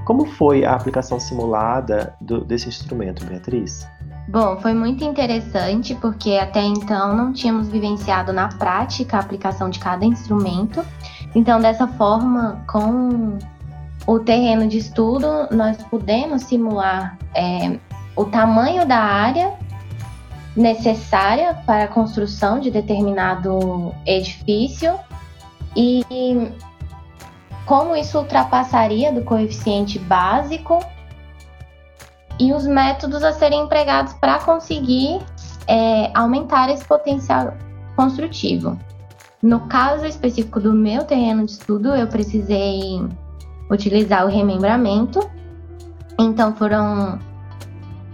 Como 0.04 0.26
foi 0.26 0.64
a 0.64 0.74
aplicação 0.74 1.20
simulada 1.20 2.16
do, 2.20 2.44
desse 2.44 2.68
instrumento, 2.68 3.24
Beatriz? 3.26 3.86
Bom, 4.28 4.58
foi 4.58 4.74
muito 4.74 5.04
interessante 5.04 5.94
porque 5.94 6.32
até 6.32 6.62
então 6.62 7.16
não 7.16 7.32
tínhamos 7.32 7.68
vivenciado 7.68 8.32
na 8.32 8.48
prática 8.48 9.16
a 9.16 9.20
aplicação 9.20 9.70
de 9.70 9.78
cada 9.78 10.04
instrumento 10.04 10.84
então, 11.34 11.60
dessa 11.60 11.86
forma, 11.86 12.64
com 12.66 13.38
o 14.06 14.18
terreno 14.18 14.66
de 14.66 14.78
estudo, 14.78 15.26
nós 15.50 15.76
podemos 15.84 16.42
simular 16.44 17.16
é, 17.34 17.78
o 18.16 18.24
tamanho 18.24 18.86
da 18.86 18.98
área 18.98 19.52
necessária 20.56 21.54
para 21.64 21.84
a 21.84 21.88
construção 21.88 22.58
de 22.58 22.70
determinado 22.70 23.94
edifício 24.04 24.98
e 25.76 26.04
como 27.64 27.94
isso 27.94 28.18
ultrapassaria 28.18 29.12
do 29.12 29.22
coeficiente 29.22 29.98
básico 29.98 30.80
e 32.40 32.52
os 32.52 32.66
métodos 32.66 33.22
a 33.22 33.32
serem 33.32 33.62
empregados 33.62 34.12
para 34.14 34.40
conseguir 34.40 35.20
é, 35.68 36.10
aumentar 36.12 36.68
esse 36.68 36.84
potencial 36.84 37.54
construtivo. 37.94 38.76
No 39.42 39.60
caso 39.60 40.04
específico 40.04 40.60
do 40.60 40.72
meu 40.72 41.04
terreno 41.04 41.46
de 41.46 41.52
estudo, 41.52 41.94
eu 41.94 42.06
precisei 42.06 43.00
utilizar 43.70 44.26
o 44.26 44.28
remembramento. 44.28 45.20
Então 46.18 46.54
foram 46.54 47.18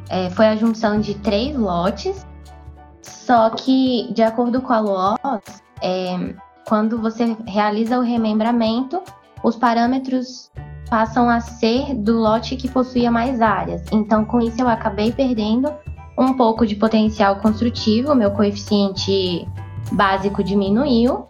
é, 0.09 0.31
foi 0.31 0.47
a 0.47 0.57
junção 0.57 1.01
de 1.01 1.15
três 1.15 1.57
lotes. 1.57 2.27
Só 3.03 3.51
que, 3.51 4.12
de 4.12 4.23
acordo 4.23 4.61
com 4.61 4.73
a 4.73 4.81
LOS, 4.81 5.62
é, 5.83 6.35
quando 6.67 6.99
você 7.01 7.37
realiza 7.47 7.99
o 7.99 8.03
remembramento, 8.03 9.03
os 9.43 9.57
parâmetros 9.57 10.51
passam 10.89 11.29
a 11.29 11.41
ser 11.41 11.95
do 11.95 12.19
lote 12.19 12.57
que 12.57 12.69
possuía 12.69 13.11
mais 13.11 13.41
áreas. 13.41 13.83
Então, 13.93 14.25
com 14.25 14.41
isso, 14.41 14.61
eu 14.61 14.69
acabei 14.69 15.11
perdendo 15.12 15.73
um 16.19 16.35
pouco 16.35 16.67
de 16.67 16.77
potencial 16.77 17.37
construtivo, 17.37 18.15
meu 18.15 18.31
coeficiente 18.31 19.47
básico 19.92 20.42
diminuiu 20.42 21.27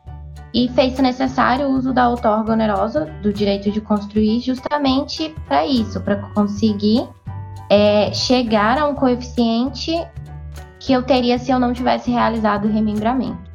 e 0.53 0.69
fez-se 0.71 1.03
necessário 1.03 1.69
o 1.69 1.73
uso 1.73 1.93
da 1.93 2.09
outorga 2.09 2.53
onerosa 2.53 3.07
do 3.23 3.33
direito 3.33 3.71
de 3.71 3.81
construir 3.81 4.41
justamente 4.41 5.35
para 5.47 5.67
isso, 5.67 6.01
para 6.01 6.17
conseguir 6.33 7.07
é, 7.71 8.13
chegar 8.13 8.79
a 8.79 8.87
um 8.87 8.95
coeficiente 8.95 9.93
que 10.81 10.93
eu 10.93 11.03
teria 11.03 11.39
se 11.39 11.51
eu 11.51 11.59
não 11.59 11.73
tivesse 11.73 12.11
realizado 12.11 12.67
o 12.67 12.73
remembramento. 12.73 13.47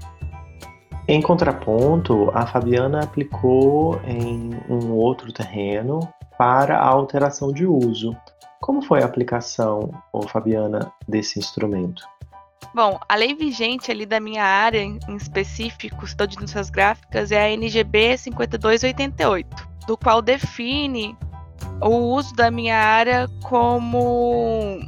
Em 1.08 1.22
contraponto, 1.22 2.30
a 2.34 2.46
Fabiana 2.46 3.04
aplicou 3.04 4.00
em 4.06 4.52
um 4.70 4.92
outro 4.92 5.32
terreno 5.34 6.00
para 6.38 6.78
a 6.78 6.88
alteração 6.88 7.52
de 7.52 7.66
uso. 7.66 8.16
Como 8.62 8.82
foi 8.82 9.02
a 9.02 9.06
aplicação, 9.06 9.90
Fabiana, 10.28 10.92
desse 11.08 11.40
instrumento? 11.40 12.04
Bom, 12.74 12.98
a 13.10 13.16
lei 13.16 13.36
vigente 13.36 13.92
ali 13.92 14.06
da 14.06 14.20
minha 14.20 14.46
área 14.46 14.80
em 14.80 14.98
específico, 15.18 16.06
estou 16.06 16.26
de 16.26 16.38
notícias 16.38 16.70
gráficas, 16.70 17.30
é 17.30 17.44
a 17.44 17.52
NGB 17.52 18.18
5288, 18.18 19.68
do 19.86 19.98
qual 19.98 20.22
define 20.22 21.18
o 21.82 21.90
uso 21.90 22.34
da 22.34 22.50
minha 22.50 22.78
área 22.78 23.28
como 23.44 24.80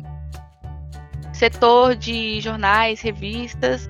setor 1.34 1.94
de 1.96 2.40
jornais, 2.40 3.02
revistas, 3.02 3.90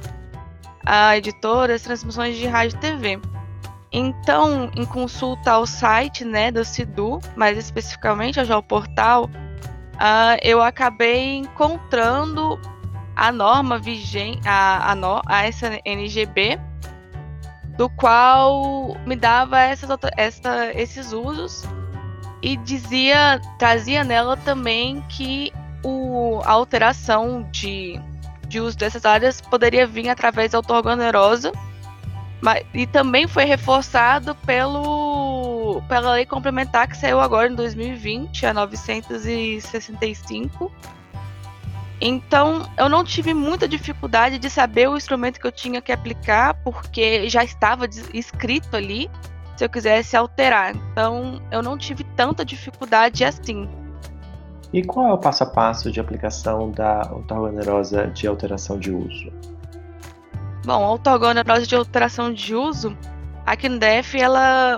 editoras, 1.16 1.84
transmissões 1.84 2.36
de 2.36 2.48
rádio 2.48 2.78
e 2.78 2.80
TV. 2.80 3.20
Então, 3.92 4.72
em 4.76 4.86
consulta 4.86 5.52
ao 5.52 5.68
site 5.68 6.26
né, 6.26 6.52
do 6.52 6.66
CIDU, 6.66 7.20
mais 7.36 7.60
especificamente 7.60 8.40
ao 8.40 8.64
portal, 8.64 9.26
uh, 9.26 10.36
eu 10.42 10.64
acabei 10.64 11.38
encontrando 11.38 12.60
a 13.24 13.32
norma 13.32 13.80
vigente, 13.80 14.46
a, 14.46 14.92
a, 14.92 14.96
no, 14.96 15.22
a 15.26 15.48
essa 15.48 15.80
NGB, 15.86 16.60
do 17.78 17.90
qual 17.90 18.98
me 19.06 19.16
dava 19.16 19.62
essas, 19.62 19.90
essa, 20.18 20.74
esses 20.74 21.14
usos 21.14 21.64
e 22.42 22.58
dizia, 22.58 23.40
trazia 23.58 24.04
nela 24.04 24.36
também 24.36 25.02
que 25.08 25.54
o, 25.86 26.42
a 26.44 26.52
alteração 26.52 27.48
de, 27.50 27.98
de 28.46 28.60
uso 28.60 28.78
dessas 28.78 29.06
áreas 29.06 29.40
poderia 29.40 29.88
vir 29.88 30.10
através 30.10 30.52
da 30.52 30.58
autorganerosa, 30.58 31.54
mas, 32.42 32.66
e 32.74 32.86
também 32.86 33.26
foi 33.26 33.46
reforçado 33.46 34.36
pelo, 34.46 35.82
pela 35.88 36.16
lei 36.16 36.26
complementar 36.26 36.90
que 36.90 36.98
saiu 36.98 37.22
agora 37.22 37.48
em 37.48 37.56
2020, 37.56 38.48
a 38.48 38.54
965, 38.54 40.70
então, 42.06 42.70
eu 42.78 42.90
não 42.90 43.02
tive 43.02 43.34
muita 43.34 43.66
dificuldade 43.66 44.38
de 44.38 44.50
saber 44.50 44.90
o 44.90 44.98
instrumento 44.98 45.40
que 45.40 45.48
eu 45.48 45.52
tinha 45.52 45.82
que 45.82 45.90
aplicar, 45.90 46.54
porque 46.56 47.30
já 47.30 47.46
estava 47.46 47.88
escrito 48.14 48.76
ali 48.76 49.10
se 49.56 49.64
eu 49.64 49.70
quisesse 49.70 50.18
alterar. 50.18 50.76
Então, 50.76 51.42
eu 51.50 51.64
não 51.64 51.78
tive 51.78 52.04
tanta 52.04 52.44
dificuldade 52.44 53.24
assim. 53.24 53.70
E 54.74 54.84
qual 54.84 55.08
é 55.08 55.14
o 55.14 55.18
passo 55.18 55.44
a 55.44 55.46
passo 55.46 55.90
de 55.90 56.02
aplicação 56.02 56.72
da 56.72 57.10
ortogonerosa 57.10 58.08
de 58.08 58.28
alteração 58.28 58.78
de 58.78 58.92
uso? 58.92 59.32
Bom, 60.66 60.84
a 60.84 60.92
ortogonerosa 60.92 61.66
de 61.66 61.76
alteração 61.76 62.34
de 62.34 62.54
uso, 62.54 62.98
aqui 63.46 63.70
no 63.70 63.80
DF, 63.80 64.20
ela 64.20 64.78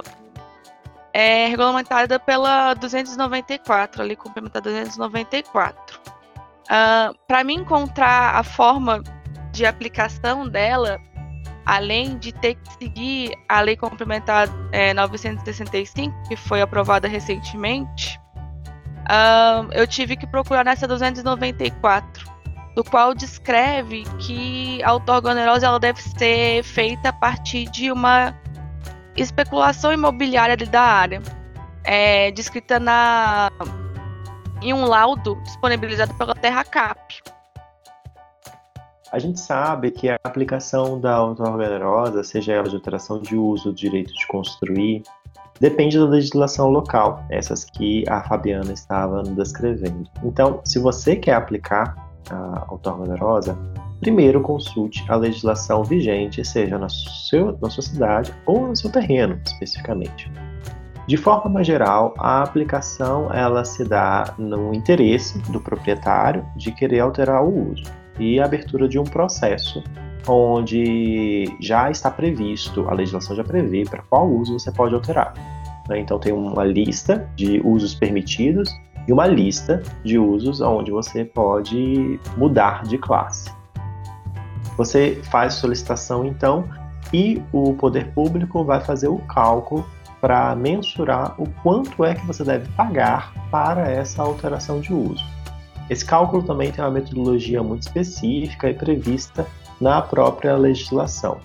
é 1.11 1.47
regulamentada 1.47 2.19
pela 2.19 2.75
294, 2.75 4.03
ali 4.03 4.15
complementada 4.15 4.69
294. 4.69 6.14
Uh, 6.65 6.69
ah, 6.69 7.13
para 7.27 7.43
mim 7.43 7.55
encontrar 7.55 8.35
a 8.35 8.43
forma 8.43 9.03
de 9.51 9.65
aplicação 9.65 10.47
dela, 10.47 10.99
além 11.65 12.17
de 12.17 12.31
ter 12.31 12.55
que 12.55 12.73
seguir 12.73 13.31
a 13.47 13.61
lei 13.61 13.75
complementar 13.75 14.47
é, 14.71 14.93
965, 14.93 16.13
que 16.27 16.35
foi 16.35 16.61
aprovada 16.61 17.07
recentemente, 17.07 18.19
uh, 19.09 19.67
eu 19.71 19.87
tive 19.87 20.15
que 20.15 20.27
procurar 20.27 20.63
nessa 20.63 20.87
294, 20.87 22.33
do 22.75 22.83
qual 22.83 23.13
descreve 23.13 24.03
que 24.19 24.83
a 24.83 24.89
autorganerosa 24.89 25.65
ela 25.65 25.79
deve 25.79 26.01
ser 26.01 26.63
feita 26.63 27.09
a 27.09 27.13
partir 27.13 27.69
de 27.69 27.91
uma 27.91 28.37
especulação 29.15 29.93
imobiliária 29.93 30.57
da 30.57 30.81
área, 30.81 31.21
é, 31.83 32.31
descrita 32.31 32.79
na 32.79 33.49
em 34.65 34.73
um 34.73 34.85
laudo 34.85 35.35
disponibilizado 35.43 36.13
pela 36.15 36.33
TerraCap. 36.33 37.21
A 39.11 39.19
gente 39.19 39.39
sabe 39.39 39.91
que 39.91 40.09
a 40.09 40.17
aplicação 40.23 40.99
da 40.99 41.13
auto-organerosa, 41.13 42.23
seja 42.23 42.53
ela 42.53 42.67
de 42.67 42.75
alteração 42.75 43.21
de 43.21 43.37
uso, 43.37 43.71
direito 43.71 44.11
de 44.11 44.27
construir, 44.27 45.03
depende 45.59 45.97
da 45.97 46.05
legislação 46.05 46.69
local, 46.69 47.23
essas 47.29 47.63
que 47.63 48.03
a 48.09 48.23
Fabiana 48.23 48.73
estava 48.73 49.21
descrevendo. 49.21 50.09
Então, 50.23 50.59
se 50.65 50.79
você 50.79 51.15
quer 51.15 51.35
aplicar 51.35 51.95
a 52.29 52.65
auto-organerosa, 52.67 53.55
primeiro 54.01 54.41
consulte 54.41 55.05
a 55.07 55.15
legislação 55.15 55.83
vigente, 55.83 56.43
seja 56.43 56.79
na, 56.79 56.89
seu, 56.89 57.57
na 57.61 57.69
sua 57.69 57.83
cidade 57.83 58.33
ou 58.47 58.67
no 58.67 58.75
seu 58.75 58.91
terreno, 58.91 59.39
especificamente. 59.45 60.29
De 61.07 61.17
forma 61.17 61.63
geral, 61.63 62.15
a 62.17 62.41
aplicação 62.41 63.31
ela 63.31 63.63
se 63.63 63.83
dá 63.83 64.33
no 64.39 64.73
interesse 64.73 65.37
do 65.51 65.59
proprietário 65.59 66.43
de 66.55 66.71
querer 66.71 67.01
alterar 67.01 67.43
o 67.43 67.71
uso 67.71 67.83
e 68.19 68.39
a 68.39 68.45
abertura 68.45 68.87
de 68.87 68.97
um 68.97 69.03
processo 69.03 69.83
onde 70.27 71.55
já 71.59 71.91
está 71.91 72.09
previsto, 72.09 72.89
a 72.89 72.93
legislação 72.93 73.35
já 73.35 73.43
prevê 73.43 73.83
para 73.83 74.01
qual 74.01 74.27
uso 74.27 74.57
você 74.57 74.71
pode 74.71 74.95
alterar. 74.95 75.33
Né? 75.87 75.99
Então 75.99 76.17
tem 76.17 76.33
uma 76.33 76.63
lista 76.63 77.29
de 77.35 77.61
usos 77.63 77.93
permitidos 77.93 78.69
e 79.07 79.13
uma 79.13 79.27
lista 79.27 79.83
de 80.03 80.17
usos 80.17 80.61
onde 80.61 80.89
você 80.89 81.23
pode 81.23 82.19
mudar 82.35 82.83
de 82.83 82.97
classe. 82.97 83.51
Você 84.77 85.21
faz 85.29 85.53
solicitação 85.53 86.25
então 86.25 86.67
e 87.13 87.41
o 87.53 87.73
poder 87.75 88.11
público 88.13 88.63
vai 88.63 88.81
fazer 88.81 89.07
o 89.07 89.19
cálculo 89.19 89.85
para 90.21 90.55
mensurar 90.55 91.39
o 91.39 91.49
quanto 91.61 92.03
é 92.03 92.15
que 92.15 92.25
você 92.25 92.43
deve 92.43 92.67
pagar 92.73 93.33
para 93.51 93.89
essa 93.89 94.21
alteração 94.21 94.79
de 94.79 94.93
uso. 94.93 95.23
Esse 95.89 96.03
cálculo 96.03 96.43
também 96.43 96.71
tem 96.71 96.83
uma 96.83 96.91
metodologia 96.91 97.61
muito 97.61 97.83
específica 97.83 98.69
e 98.69 98.73
prevista 98.73 99.45
na 99.79 100.01
própria 100.01 100.55
legislação. 100.55 101.37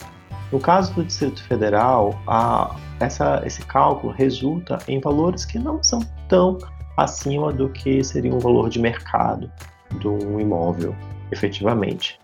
No 0.50 0.58
caso 0.58 0.94
do 0.94 1.04
Distrito 1.04 1.42
Federal, 1.44 2.18
a, 2.26 2.74
essa, 2.98 3.42
esse 3.44 3.62
cálculo 3.62 4.12
resulta 4.12 4.78
em 4.88 5.00
valores 5.00 5.44
que 5.44 5.58
não 5.58 5.82
são 5.82 6.00
tão 6.28 6.58
acima 6.96 7.52
do 7.52 7.68
que 7.68 8.02
seria 8.02 8.34
um 8.34 8.38
valor 8.38 8.68
de 8.68 8.78
mercado 8.78 9.50
de 9.98 10.08
um 10.08 10.40
imóvel, 10.40 10.94
efetivamente 11.30 12.18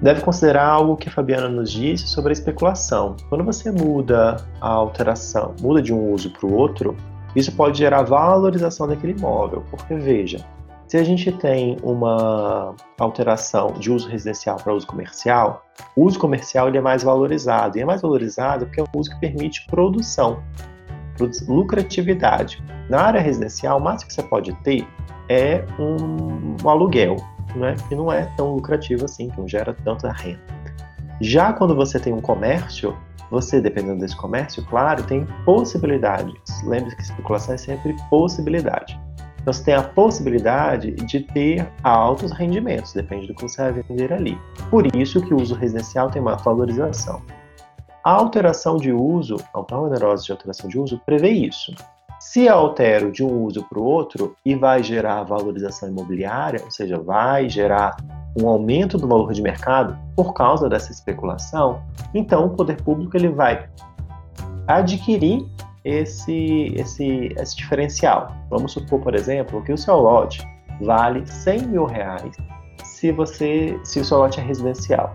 deve 0.00 0.20
considerar 0.20 0.66
algo 0.66 0.96
que 0.96 1.08
a 1.08 1.12
Fabiana 1.12 1.48
nos 1.48 1.70
disse 1.70 2.06
sobre 2.06 2.30
a 2.30 2.32
especulação. 2.32 3.16
Quando 3.28 3.44
você 3.44 3.70
muda 3.70 4.36
a 4.60 4.68
alteração, 4.68 5.54
muda 5.60 5.82
de 5.82 5.92
um 5.92 6.12
uso 6.12 6.30
para 6.30 6.46
o 6.46 6.54
outro, 6.54 6.96
isso 7.34 7.52
pode 7.52 7.78
gerar 7.78 8.02
valorização 8.02 8.86
daquele 8.86 9.12
imóvel, 9.12 9.64
porque 9.70 9.94
veja, 9.94 10.44
se 10.86 10.96
a 10.96 11.04
gente 11.04 11.30
tem 11.30 11.76
uma 11.82 12.74
alteração 12.98 13.74
de 13.74 13.92
uso 13.92 14.08
residencial 14.08 14.56
para 14.56 14.72
uso 14.72 14.86
comercial, 14.86 15.62
o 15.94 16.04
uso 16.06 16.18
comercial 16.18 16.68
ele 16.68 16.78
é 16.78 16.80
mais 16.80 17.02
valorizado, 17.02 17.76
e 17.76 17.82
é 17.82 17.84
mais 17.84 18.00
valorizado 18.00 18.66
porque 18.66 18.80
é 18.80 18.84
um 18.84 18.98
uso 18.98 19.10
que 19.10 19.20
permite 19.20 19.66
produção, 19.66 20.42
lucratividade. 21.46 22.62
Na 22.88 23.02
área 23.02 23.20
residencial, 23.20 23.78
o 23.78 23.82
máximo 23.82 24.08
que 24.08 24.14
você 24.14 24.22
pode 24.22 24.54
ter 24.62 24.88
é 25.28 25.62
um, 25.78 26.56
um 26.64 26.68
aluguel, 26.70 27.16
né, 27.56 27.74
que 27.88 27.94
não 27.94 28.12
é 28.12 28.24
tão 28.36 28.54
lucrativo 28.54 29.04
assim, 29.04 29.30
que 29.30 29.38
não 29.40 29.48
gera 29.48 29.74
tanta 29.84 30.10
renda. 30.12 30.40
Já 31.20 31.52
quando 31.52 31.74
você 31.74 31.98
tem 31.98 32.12
um 32.12 32.20
comércio, 32.20 32.96
você, 33.30 33.60
dependendo 33.60 34.00
desse 34.00 34.16
comércio, 34.16 34.64
claro, 34.66 35.02
tem 35.02 35.26
possibilidades. 35.44 36.62
Lembre-se 36.64 36.96
que 36.96 37.02
especulação 37.02 37.54
é 37.54 37.58
sempre 37.58 37.94
possibilidade. 38.08 38.98
Então, 39.40 39.52
você 39.52 39.64
tem 39.64 39.74
a 39.74 39.82
possibilidade 39.82 40.92
de 40.92 41.20
ter 41.20 41.70
altos 41.82 42.32
rendimentos, 42.32 42.92
depende 42.92 43.26
do 43.26 43.34
que 43.34 43.42
você 43.42 43.62
vai 43.70 43.82
vender 43.82 44.12
ali. 44.12 44.38
Por 44.70 44.94
isso 44.94 45.20
que 45.20 45.32
o 45.32 45.40
uso 45.40 45.54
residencial 45.54 46.10
tem 46.10 46.20
uma 46.20 46.36
valorização. 46.36 47.22
A 48.04 48.12
alteração 48.12 48.76
de 48.76 48.92
uso, 48.92 49.36
a 49.52 49.76
onerosa 49.76 50.24
de 50.24 50.32
alteração 50.32 50.68
de 50.68 50.78
uso, 50.78 51.00
prevê 51.04 51.30
isso. 51.30 51.74
Se 52.30 52.46
altero 52.46 53.10
de 53.10 53.24
um 53.24 53.44
uso 53.44 53.64
para 53.64 53.78
o 53.78 53.82
outro 53.82 54.36
e 54.44 54.54
vai 54.54 54.82
gerar 54.82 55.22
valorização 55.22 55.88
imobiliária, 55.88 56.60
ou 56.62 56.70
seja, 56.70 57.00
vai 57.00 57.48
gerar 57.48 57.96
um 58.38 58.46
aumento 58.46 58.98
do 58.98 59.08
valor 59.08 59.32
de 59.32 59.40
mercado 59.40 59.98
por 60.14 60.34
causa 60.34 60.68
dessa 60.68 60.92
especulação, 60.92 61.82
então 62.12 62.44
o 62.44 62.50
poder 62.50 62.82
público 62.82 63.16
ele 63.16 63.30
vai 63.30 63.66
adquirir 64.66 65.48
esse, 65.82 66.70
esse, 66.76 67.34
esse 67.34 67.56
diferencial. 67.56 68.30
Vamos 68.50 68.72
supor, 68.72 69.00
por 69.00 69.14
exemplo, 69.14 69.62
que 69.62 69.72
o 69.72 69.78
seu 69.78 69.96
lote 69.96 70.46
vale 70.82 71.26
100 71.26 71.62
mil 71.68 71.86
reais 71.86 72.36
se, 72.84 73.10
você, 73.10 73.80
se 73.82 74.00
o 74.00 74.04
seu 74.04 74.18
lote 74.18 74.38
é 74.38 74.42
residencial. 74.42 75.14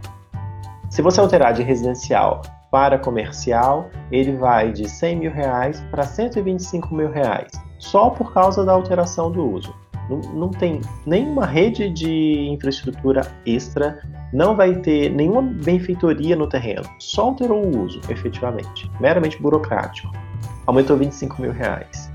Se 0.90 1.04
você 1.04 1.20
alterar 1.20 1.54
de 1.54 1.62
residencial 1.62 2.42
para 2.74 2.98
comercial, 2.98 3.92
ele 4.12 4.36
vai 4.36 4.72
de 4.72 4.90
100 4.90 5.18
mil 5.18 5.32
reais 5.32 5.80
para 5.92 6.02
125 6.02 6.96
mil 6.96 7.12
reais, 7.12 7.52
só 7.78 8.10
por 8.10 8.34
causa 8.34 8.66
da 8.66 8.72
alteração 8.72 9.32
do 9.32 9.48
uso. 9.48 9.76
Não, 10.10 10.18
não 10.34 10.50
tem 10.50 10.82
nenhuma 11.06 11.46
rede 11.46 11.88
de 11.92 12.50
infraestrutura 12.50 13.22
extra, 13.46 14.02
não 14.34 14.56
vai 14.56 14.74
ter 14.78 15.12
nenhuma 15.12 15.44
benfeitoria 15.44 16.36
no 16.36 16.50
terreno, 16.50 16.82
só 16.98 17.26
alterou 17.26 17.64
o 17.64 17.84
uso, 17.84 18.02
efetivamente, 18.10 18.90
meramente 19.00 19.40
burocrático. 19.40 20.12
Aumentou 20.66 20.98
25 20.98 21.44
mil 21.44 21.52
reais. 21.52 22.12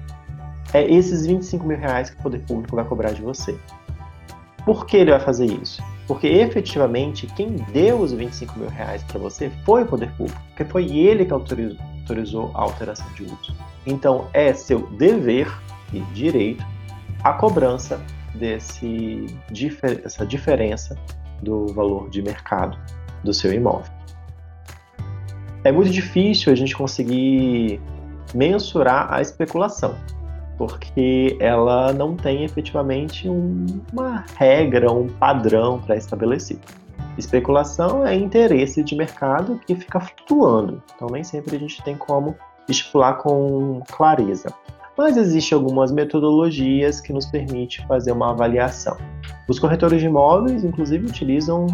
É 0.75 0.83
esses 0.93 1.25
25 1.25 1.65
mil 1.65 1.79
reais 1.79 2.11
que 2.11 2.19
o 2.19 2.23
poder 2.25 2.41
público 2.41 2.75
vai 2.75 2.85
cobrar 2.85 3.13
de 3.13 3.23
você. 3.23 3.57
Por 4.65 4.87
que 4.87 4.97
ele 4.97 5.13
vai 5.13 5.21
fazer 5.21 5.47
isso? 5.47 5.81
Porque 6.09 6.27
efetivamente 6.27 7.27
quem 7.27 7.53
deu 7.73 8.01
os 8.01 8.13
25 8.13 8.59
mil 8.59 8.71
reais 8.71 9.05
para 9.05 9.19
você 9.19 9.51
foi 9.65 9.83
o 9.83 9.87
poder 9.87 10.11
público, 10.17 10.41
porque 10.49 10.65
foi 10.65 10.87
ele 10.87 11.27
que 11.27 11.33
autorizou, 11.33 12.51
a 12.55 12.63
alteração 12.63 13.07
de 13.13 13.25
uso. 13.25 13.55
Então 13.87 14.27
é 14.33 14.55
seu 14.55 14.87
dever 14.93 15.47
e 15.93 16.01
direito 16.15 16.65
a 17.23 17.35
cobrança 17.35 18.01
desse 18.35 19.27
essa 20.03 20.25
diferença 20.25 20.97
do 21.43 21.67
valor 21.75 22.09
de 22.09 22.23
mercado 22.23 22.79
do 23.23 23.35
seu 23.35 23.53
imóvel. 23.53 23.93
É 25.65 25.71
muito 25.71 25.91
difícil 25.91 26.53
a 26.53 26.57
gente 26.57 26.75
conseguir 26.75 27.81
mensurar 28.35 29.13
a 29.13 29.21
especulação. 29.21 29.95
Porque 30.59 31.37
ela 31.41 31.93
não 31.93 32.17
tem 32.17 32.45
efetivamente 32.45 33.29
um, 33.29 33.65
uma 33.93 34.25
regra, 34.37 34.93
um 34.93 35.07
padrão 35.09 35.81
pré-estabelecido. 35.81 36.61
Especulação 37.17 38.05
é 38.05 38.15
interesse 38.15 38.83
de 38.83 38.95
mercado 38.95 39.61
que 39.67 39.75
fica 39.75 40.01
flutuando, 40.01 40.83
então 40.95 41.09
nem 41.11 41.25
sempre 41.25 41.57
a 41.57 41.59
gente 41.59 41.83
tem 41.83 41.97
como 41.97 42.37
estipular 42.69 43.19
com 43.19 43.81
clareza. 43.91 44.53
Mas 44.97 45.17
existem 45.17 45.55
algumas 45.55 45.93
metodologias 45.93 47.01
que 47.01 47.13
nos 47.13 47.27
permitem 47.27 47.87
fazer 47.87 48.11
uma 48.11 48.33
avaliação. 48.33 48.97
Os 49.49 49.59
corretores 49.61 50.01
de 50.01 50.07
imóveis, 50.07 50.65
inclusive, 50.65 51.07
utilizam 51.07 51.67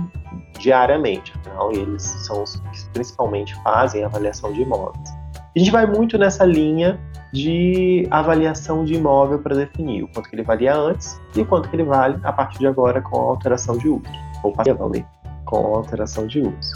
diariamente, 0.61 1.33
afinal, 1.39 1.73
eles 1.73 2.03
são 2.03 2.43
os 2.43 2.57
que 2.57 2.89
principalmente 2.93 3.55
fazem 3.63 4.05
avaliação 4.05 4.53
de 4.53 4.61
imóveis. 4.61 5.11
A 5.57 5.59
gente 5.59 5.71
vai 5.71 5.87
muito 5.87 6.19
nessa 6.19 6.45
linha 6.45 7.01
de 7.35 8.07
avaliação 8.13 8.85
de 8.85 8.95
imóvel 8.95 9.41
para 9.41 9.57
definir 9.57 10.05
o 10.05 10.09
quanto 10.09 10.31
que 10.31 10.37
ele 10.37 10.45
valia 10.45 10.73
antes 10.73 11.21
e 11.35 11.41
o 11.41 11.47
quanto 11.47 11.69
que 11.69 11.75
ele 11.75 11.83
vale 11.83 12.17
a 12.23 12.33
partir 12.33 12.61
de 12.61 12.67
agora 12.69 13.03
com 13.03 13.19
a 13.19 13.25
alteração 13.25 13.77
de 13.77 13.89
uso, 13.89 14.05
ou 14.45 14.53
para 14.53 14.73
valer 14.73 15.05
com 15.45 15.57
a 15.57 15.79
alteração 15.79 16.29
de 16.29 16.41
uso. 16.41 16.73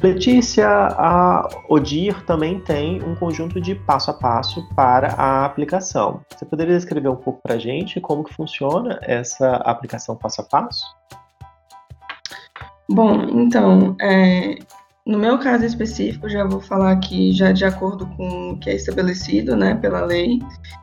Letícia, 0.00 0.68
a 0.68 1.48
ODIR 1.68 2.24
também 2.24 2.60
tem 2.60 3.02
um 3.02 3.16
conjunto 3.16 3.60
de 3.60 3.74
passo 3.74 4.12
a 4.12 4.14
passo 4.14 4.64
para 4.76 5.08
a 5.14 5.44
aplicação. 5.44 6.20
Você 6.30 6.44
poderia 6.44 6.76
descrever 6.76 7.08
um 7.08 7.16
pouco 7.16 7.40
para 7.42 7.56
a 7.56 7.58
gente 7.58 8.00
como 8.00 8.22
que 8.22 8.32
funciona 8.32 9.00
essa 9.02 9.56
aplicação 9.56 10.14
passo 10.14 10.42
a 10.42 10.44
passo? 10.44 10.84
Bom, 12.88 13.22
então, 13.24 13.96
é, 14.00 14.60
no 15.06 15.18
meu 15.18 15.38
caso 15.38 15.64
específico, 15.64 16.28
já 16.28 16.44
vou 16.44 16.60
falar 16.60 16.94
que 16.96 17.32
já 17.32 17.52
de 17.52 17.64
acordo 17.64 18.06
com 18.16 18.50
o 18.50 18.58
que 18.58 18.70
é 18.70 18.74
estabelecido 18.74 19.56
né, 19.56 19.74
pela 19.74 20.04
lei, 20.04 20.38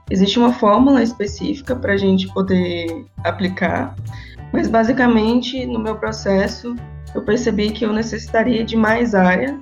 existe 0.10 0.40
uma 0.40 0.52
fórmula 0.52 1.04
específica 1.04 1.76
para 1.76 1.94
a 1.94 1.98
gente 1.98 2.28
poder 2.34 3.06
aplicar, 3.24 3.96
mas 4.52 4.68
basicamente 4.68 5.66
no 5.66 5.80
meu 5.80 5.96
processo 5.96 6.76
eu 7.14 7.22
percebi 7.24 7.72
que 7.72 7.86
eu 7.86 7.94
necessitaria 7.94 8.64
de 8.64 8.76
mais 8.76 9.16
área, 9.16 9.60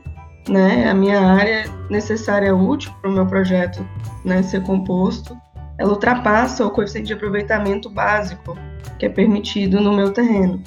né? 0.48 0.90
A 0.90 0.94
minha 0.94 1.20
área 1.20 1.66
necessária 1.90 2.56
útil 2.56 2.92
para 3.02 3.10
o 3.10 3.14
meu 3.14 3.26
projeto 3.26 3.88
né, 4.24 4.42
ser 4.42 4.64
composto, 4.64 5.38
ela 5.78 5.92
ultrapassa 5.92 6.66
o 6.66 6.72
coeficiente 6.72 7.08
de 7.08 7.14
aproveitamento 7.14 7.90
básico 7.90 8.58
que 8.98 9.06
é 9.06 9.10
permitido 9.10 9.82
no 9.82 9.94
meu 9.94 10.12
terreno. 10.12 10.62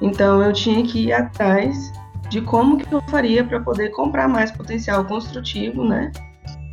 Então 0.00 0.42
eu 0.42 0.52
tinha 0.52 0.82
que 0.84 1.06
ir 1.06 1.12
atrás 1.12 1.92
de 2.28 2.40
como 2.40 2.78
que 2.78 2.92
eu 2.92 3.00
faria 3.02 3.44
para 3.44 3.60
poder 3.60 3.90
comprar 3.90 4.28
mais 4.28 4.50
potencial 4.50 5.04
construtivo, 5.04 5.84
né? 5.84 6.10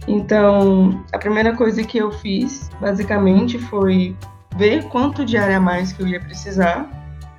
Então, 0.07 1.03
a 1.13 1.17
primeira 1.17 1.55
coisa 1.55 1.83
que 1.83 1.97
eu 1.97 2.11
fiz, 2.11 2.69
basicamente, 2.79 3.59
foi 3.59 4.15
ver 4.55 4.87
quanto 4.89 5.23
de 5.23 5.37
área 5.37 5.57
a 5.57 5.61
mais 5.61 5.93
que 5.93 6.01
eu 6.01 6.07
ia 6.07 6.19
precisar, 6.19 6.89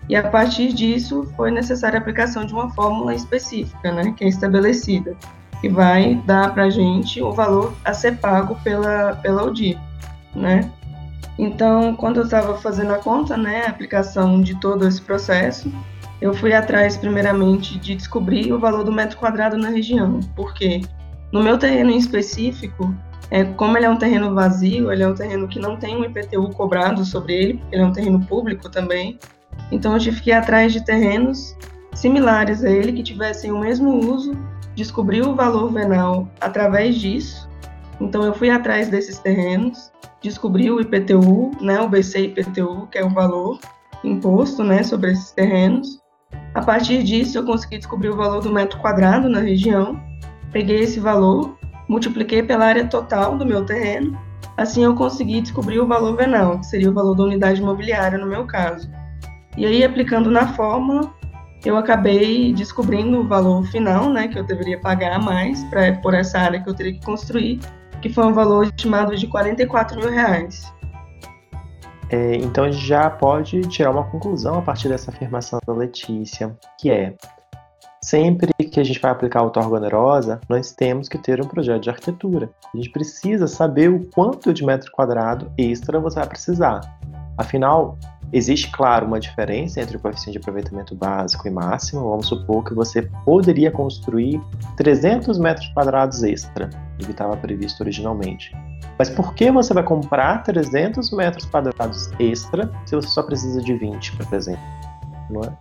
e 0.08 0.16
a 0.16 0.28
partir 0.28 0.72
disso 0.72 1.28
foi 1.36 1.50
necessária 1.50 1.98
a 1.98 2.00
aplicação 2.00 2.44
de 2.44 2.52
uma 2.52 2.70
fórmula 2.70 3.14
específica, 3.14 3.92
né, 3.92 4.12
que 4.16 4.24
é 4.24 4.28
estabelecida, 4.28 5.16
que 5.60 5.68
vai 5.68 6.16
dar 6.26 6.52
para 6.52 6.64
a 6.64 6.70
gente 6.70 7.22
o 7.22 7.32
valor 7.32 7.72
a 7.84 7.92
ser 7.92 8.18
pago 8.18 8.56
pela, 8.64 9.16
pela 9.16 9.44
UDI, 9.44 9.78
né? 10.34 10.70
Então, 11.38 11.96
quando 11.96 12.18
eu 12.18 12.24
estava 12.24 12.58
fazendo 12.58 12.92
a 12.92 12.98
conta, 12.98 13.36
né, 13.36 13.64
a 13.66 13.70
aplicação 13.70 14.40
de 14.40 14.58
todo 14.60 14.86
esse 14.86 15.00
processo, 15.00 15.72
eu 16.22 16.32
fui 16.32 16.52
atrás, 16.52 16.96
primeiramente, 16.96 17.76
de 17.80 17.96
descobrir 17.96 18.52
o 18.52 18.58
valor 18.58 18.84
do 18.84 18.92
metro 18.92 19.18
quadrado 19.18 19.56
na 19.56 19.70
região, 19.70 20.20
porque 20.36 20.80
no 21.32 21.42
meu 21.42 21.58
terreno 21.58 21.90
em 21.90 21.96
específico, 21.96 22.94
é, 23.28 23.42
como 23.42 23.76
ele 23.76 23.86
é 23.86 23.90
um 23.90 23.96
terreno 23.96 24.32
vazio, 24.32 24.92
ele 24.92 25.02
é 25.02 25.08
um 25.08 25.16
terreno 25.16 25.48
que 25.48 25.58
não 25.58 25.76
tem 25.76 25.96
um 25.96 26.04
IPTU 26.04 26.50
cobrado 26.50 27.04
sobre 27.04 27.34
ele, 27.34 27.64
ele 27.72 27.82
é 27.82 27.84
um 27.84 27.92
terreno 27.92 28.24
público 28.24 28.70
também, 28.70 29.18
então 29.72 29.94
eu 29.94 29.98
tive 29.98 30.20
que 30.20 30.30
ir 30.30 30.34
atrás 30.34 30.72
de 30.72 30.84
terrenos 30.84 31.56
similares 31.92 32.62
a 32.62 32.70
ele, 32.70 32.92
que 32.92 33.02
tivessem 33.02 33.50
o 33.50 33.58
mesmo 33.58 33.92
uso, 33.92 34.38
descobri 34.76 35.20
o 35.22 35.34
valor 35.34 35.72
venal 35.72 36.28
através 36.40 37.00
disso, 37.00 37.48
então 38.00 38.22
eu 38.22 38.32
fui 38.32 38.48
atrás 38.48 38.88
desses 38.88 39.18
terrenos, 39.18 39.90
descobri 40.22 40.70
o 40.70 40.80
IPTU, 40.80 41.50
né, 41.60 41.80
o 41.80 41.88
BC 41.88 42.26
IPTU, 42.26 42.86
que 42.92 42.98
é 42.98 43.04
o 43.04 43.10
valor 43.10 43.58
imposto 44.04 44.62
né, 44.62 44.84
sobre 44.84 45.10
esses 45.10 45.32
terrenos, 45.32 46.01
a 46.54 46.60
partir 46.60 47.02
disso, 47.02 47.38
eu 47.38 47.44
consegui 47.44 47.78
descobrir 47.78 48.10
o 48.10 48.16
valor 48.16 48.42
do 48.42 48.52
metro 48.52 48.78
quadrado 48.78 49.28
na 49.28 49.40
região, 49.40 50.00
peguei 50.52 50.80
esse 50.80 51.00
valor, 51.00 51.56
multipliquei 51.88 52.42
pela 52.42 52.66
área 52.66 52.86
total 52.86 53.38
do 53.38 53.46
meu 53.46 53.64
terreno, 53.64 54.18
assim 54.56 54.84
eu 54.84 54.94
consegui 54.94 55.40
descobrir 55.40 55.80
o 55.80 55.86
valor 55.86 56.14
venal, 56.16 56.58
que 56.58 56.66
seria 56.66 56.90
o 56.90 56.94
valor 56.94 57.14
da 57.14 57.24
unidade 57.24 57.60
imobiliária 57.60 58.18
no 58.18 58.26
meu 58.26 58.46
caso. 58.46 58.90
E 59.56 59.64
aí, 59.64 59.82
aplicando 59.82 60.30
na 60.30 60.48
fórmula, 60.48 61.12
eu 61.64 61.76
acabei 61.76 62.52
descobrindo 62.52 63.20
o 63.20 63.28
valor 63.28 63.64
final, 63.66 64.10
né, 64.10 64.28
que 64.28 64.38
eu 64.38 64.44
deveria 64.44 64.78
pagar 64.80 65.20
mais 65.20 65.62
pra, 65.64 65.92
por 65.94 66.12
essa 66.12 66.38
área 66.38 66.60
que 66.60 66.68
eu 66.68 66.74
teria 66.74 66.92
que 66.92 67.04
construir, 67.04 67.60
que 68.00 68.08
foi 68.08 68.24
um 68.26 68.32
valor 68.32 68.64
estimado 68.64 69.16
de 69.16 69.26
44 69.26 69.98
mil 69.98 70.10
reais. 70.10 70.72
É, 72.12 72.36
então 72.36 72.64
a 72.64 72.70
gente 72.70 72.86
já 72.86 73.08
pode 73.08 73.62
tirar 73.62 73.90
uma 73.90 74.04
conclusão 74.04 74.58
a 74.58 74.62
partir 74.62 74.86
dessa 74.86 75.10
afirmação 75.10 75.58
da 75.66 75.72
Letícia, 75.72 76.54
que 76.78 76.90
é 76.90 77.14
sempre 78.04 78.52
que 78.52 78.78
a 78.78 78.84
gente 78.84 79.00
vai 79.00 79.10
aplicar 79.10 79.40
a 79.40 79.44
outorga 79.44 79.76
onerosa, 79.76 80.38
nós 80.46 80.72
temos 80.72 81.08
que 81.08 81.16
ter 81.16 81.40
um 81.40 81.48
projeto 81.48 81.84
de 81.84 81.88
arquitetura. 81.88 82.50
A 82.74 82.76
gente 82.76 82.90
precisa 82.90 83.46
saber 83.46 83.88
o 83.88 84.04
quanto 84.10 84.52
de 84.52 84.62
metro 84.62 84.92
quadrado 84.92 85.50
extra 85.56 85.98
você 85.98 86.16
vai 86.16 86.28
precisar. 86.28 86.80
Afinal, 87.38 87.96
existe, 88.30 88.70
claro, 88.70 89.06
uma 89.06 89.18
diferença 89.18 89.80
entre 89.80 89.96
o 89.96 90.00
coeficiente 90.00 90.32
de 90.32 90.42
aproveitamento 90.42 90.94
básico 90.94 91.48
e 91.48 91.50
máximo. 91.50 92.10
Vamos 92.10 92.26
supor 92.26 92.62
que 92.62 92.74
você 92.74 93.08
poderia 93.24 93.70
construir 93.70 94.38
300 94.76 95.38
metros 95.38 95.66
quadrados 95.68 96.22
extra 96.22 96.68
do 96.98 97.06
que 97.06 97.12
estava 97.12 97.38
previsto 97.38 97.80
originalmente. 97.80 98.54
Mas 99.02 99.10
por 99.10 99.34
que 99.34 99.50
você 99.50 99.74
vai 99.74 99.82
comprar 99.82 100.44
300 100.44 101.10
metros 101.10 101.44
quadrados 101.46 102.08
extra 102.20 102.70
se 102.86 102.94
você 102.94 103.08
só 103.08 103.24
precisa 103.24 103.60
de 103.60 103.74
20, 103.74 104.12
por 104.12 104.32
exemplo? 104.32 104.62
Não 105.28 105.40
é? 105.40 105.52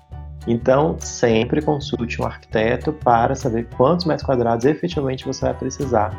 Então, 0.45 0.95
sempre 0.99 1.59
consulte 1.59 2.21
um 2.21 2.25
arquiteto 2.25 2.93
para 2.93 3.33
saber 3.33 3.67
quantos 3.75 4.05
metros 4.05 4.27
quadrados 4.27 4.63
efetivamente 4.65 5.25
você 5.25 5.41
vai 5.41 5.55
precisar 5.55 6.15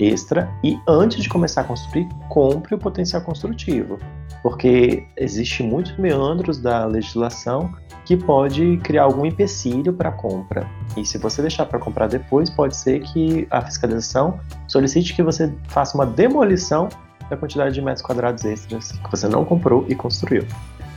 extra 0.00 0.50
e 0.64 0.76
antes 0.88 1.22
de 1.22 1.28
começar 1.28 1.60
a 1.60 1.64
construir, 1.64 2.08
compre 2.28 2.74
o 2.74 2.78
potencial 2.78 3.22
construtivo, 3.22 4.00
porque 4.42 5.06
existe 5.16 5.62
muitos 5.62 5.96
meandros 5.98 6.58
da 6.58 6.84
legislação 6.84 7.72
que 8.10 8.16
pode 8.16 8.76
criar 8.78 9.04
algum 9.04 9.24
empecilho 9.24 9.92
para 9.92 10.08
a 10.08 10.12
compra. 10.12 10.68
E 10.96 11.06
se 11.06 11.16
você 11.16 11.40
deixar 11.42 11.64
para 11.66 11.78
comprar 11.78 12.08
depois, 12.08 12.50
pode 12.50 12.74
ser 12.76 12.98
que 13.02 13.46
a 13.48 13.62
fiscalização 13.62 14.40
solicite 14.66 15.14
que 15.14 15.22
você 15.22 15.54
faça 15.68 15.96
uma 15.96 16.04
demolição 16.04 16.88
da 17.30 17.36
quantidade 17.36 17.72
de 17.72 17.80
metros 17.80 18.02
quadrados 18.02 18.44
extras 18.44 18.90
que 18.90 19.08
você 19.08 19.28
não 19.28 19.44
comprou 19.44 19.86
e 19.88 19.94
construiu. 19.94 20.44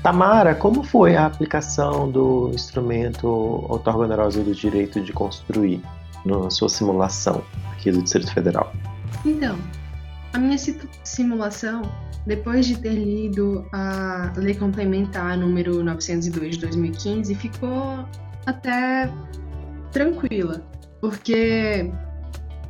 Tamara, 0.02 0.56
como 0.56 0.82
foi 0.82 1.16
a 1.16 1.28
aplicação 1.28 2.10
do 2.10 2.50
instrumento 2.52 3.28
otorgoneroso 3.70 4.42
do 4.42 4.56
direito 4.56 5.00
de 5.00 5.14
construir 5.14 5.84
na 6.26 6.50
sua 6.50 6.68
simulação 6.68 7.44
aqui 7.74 7.92
do 7.92 8.02
Distrito 8.02 8.34
Federal? 8.34 8.74
Então, 9.24 9.56
a 10.34 10.40
minha 10.40 10.58
simulação, 11.04 11.84
depois 12.26 12.66
de 12.66 12.78
ter 12.78 12.94
lido 12.94 13.68
a 13.72 14.32
Lei 14.36 14.56
Complementar 14.56 15.38
número 15.38 15.84
902 15.84 16.56
de 16.56 16.62
2015, 16.62 17.36
ficou 17.36 18.06
até 18.46 19.12
tranquila, 19.92 20.66
porque 21.02 21.92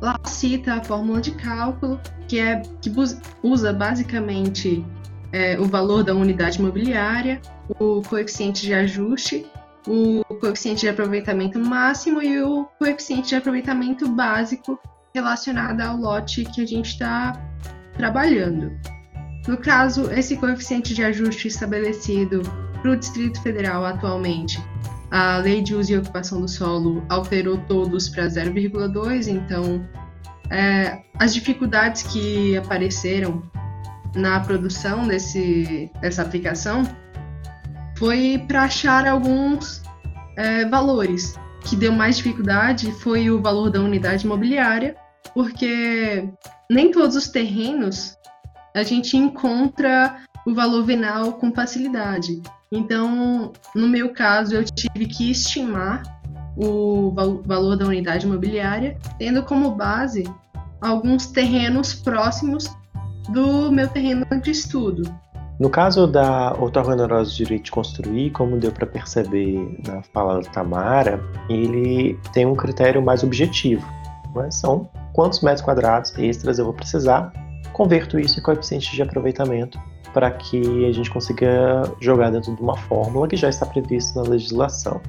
lá 0.00 0.18
cita 0.24 0.74
a 0.74 0.84
fórmula 0.84 1.20
de 1.20 1.32
cálculo, 1.32 2.00
que 2.26 2.38
é 2.38 2.62
que 2.80 2.92
usa 3.42 3.72
basicamente 3.72 4.84
é, 5.32 5.58
o 5.58 5.64
valor 5.64 6.02
da 6.02 6.14
unidade 6.14 6.58
imobiliária, 6.58 7.40
o 7.80 8.02
coeficiente 8.02 8.66
de 8.66 8.74
ajuste, 8.74 9.46
o 9.86 10.22
coeficiente 10.40 10.82
de 10.82 10.88
aproveitamento 10.88 11.58
máximo 11.58 12.22
e 12.22 12.40
o 12.42 12.64
coeficiente 12.78 13.28
de 13.28 13.36
aproveitamento 13.36 14.08
básico 14.08 14.78
relacionada 15.14 15.84
ao 15.84 15.96
lote 15.96 16.44
que 16.44 16.62
a 16.62 16.66
gente 16.66 16.90
está 16.90 17.32
trabalhando. 17.96 18.72
No 19.46 19.58
caso, 19.58 20.10
esse 20.10 20.36
coeficiente 20.36 20.94
de 20.94 21.02
ajuste 21.02 21.48
estabelecido 21.48 22.42
para 22.80 22.90
o 22.90 22.96
Distrito 22.96 23.40
Federal 23.42 23.84
atualmente, 23.84 24.62
a 25.10 25.38
Lei 25.38 25.62
de 25.62 25.74
Uso 25.74 25.92
e 25.92 25.98
Ocupação 25.98 26.40
do 26.40 26.48
Solo 26.48 27.04
alterou 27.08 27.58
todos 27.68 28.08
para 28.08 28.26
0,2, 28.26 29.28
então 29.28 29.86
é, 30.50 30.98
as 31.18 31.34
dificuldades 31.34 32.02
que 32.02 32.56
apareceram 32.56 33.42
na 34.14 34.40
produção 34.40 35.06
desse, 35.06 35.90
dessa 36.00 36.22
aplicação 36.22 36.82
foi 37.96 38.42
para 38.48 38.62
achar 38.64 39.06
alguns 39.06 39.82
é, 40.36 40.64
valores. 40.66 41.34
que 41.64 41.76
deu 41.76 41.92
mais 41.92 42.16
dificuldade 42.16 42.90
foi 43.00 43.30
o 43.30 43.40
valor 43.40 43.70
da 43.70 43.80
unidade 43.80 44.24
imobiliária 44.26 44.96
porque 45.32 46.28
nem 46.70 46.90
todos 46.90 47.16
os 47.16 47.28
terrenos 47.28 48.16
a 48.74 48.82
gente 48.82 49.16
encontra 49.16 50.16
o 50.44 50.52
valor 50.52 50.84
venal 50.84 51.34
com 51.34 51.52
facilidade. 51.52 52.42
Então, 52.70 53.52
no 53.74 53.86
meu 53.86 54.12
caso, 54.12 54.56
eu 54.56 54.64
tive 54.64 55.06
que 55.06 55.30
estimar 55.30 56.02
o 56.56 57.12
valor 57.44 57.76
da 57.76 57.86
unidade 57.86 58.26
imobiliária, 58.26 58.98
tendo 59.18 59.42
como 59.44 59.70
base 59.70 60.24
alguns 60.80 61.26
terrenos 61.26 61.94
próximos 61.94 62.68
do 63.28 63.70
meu 63.72 63.88
terreno 63.88 64.26
de 64.42 64.50
estudo. 64.50 65.02
No 65.58 65.70
caso 65.70 66.06
da 66.06 66.52
outorga 66.58 66.92
onerosa 66.92 67.30
de 67.30 67.36
direito 67.36 67.64
de 67.64 67.70
construir, 67.70 68.30
como 68.30 68.58
deu 68.58 68.72
para 68.72 68.86
perceber 68.86 69.80
na 69.86 70.02
fala 70.02 70.42
da 70.42 70.50
Tamara, 70.50 71.20
ele 71.48 72.18
tem 72.32 72.44
um 72.44 72.56
critério 72.56 73.00
mais 73.00 73.22
objetivo. 73.22 73.86
Né? 74.34 74.50
São 74.50 74.88
quantos 75.12 75.40
metros 75.40 75.62
quadrados 75.62 76.12
extras 76.18 76.58
eu 76.58 76.64
vou 76.64 76.74
precisar, 76.74 77.32
converto 77.74 78.18
isso 78.18 78.38
em 78.40 78.42
coeficiente 78.42 78.94
de 78.94 79.02
aproveitamento 79.02 79.78
para 80.14 80.30
que 80.30 80.86
a 80.86 80.92
gente 80.92 81.10
consiga 81.10 81.82
jogar 82.00 82.30
dentro 82.30 82.54
de 82.54 82.62
uma 82.62 82.76
fórmula 82.76 83.26
que 83.28 83.36
já 83.36 83.48
está 83.48 83.66
prevista 83.66 84.22
na 84.22 84.30
legislação. 84.30 85.00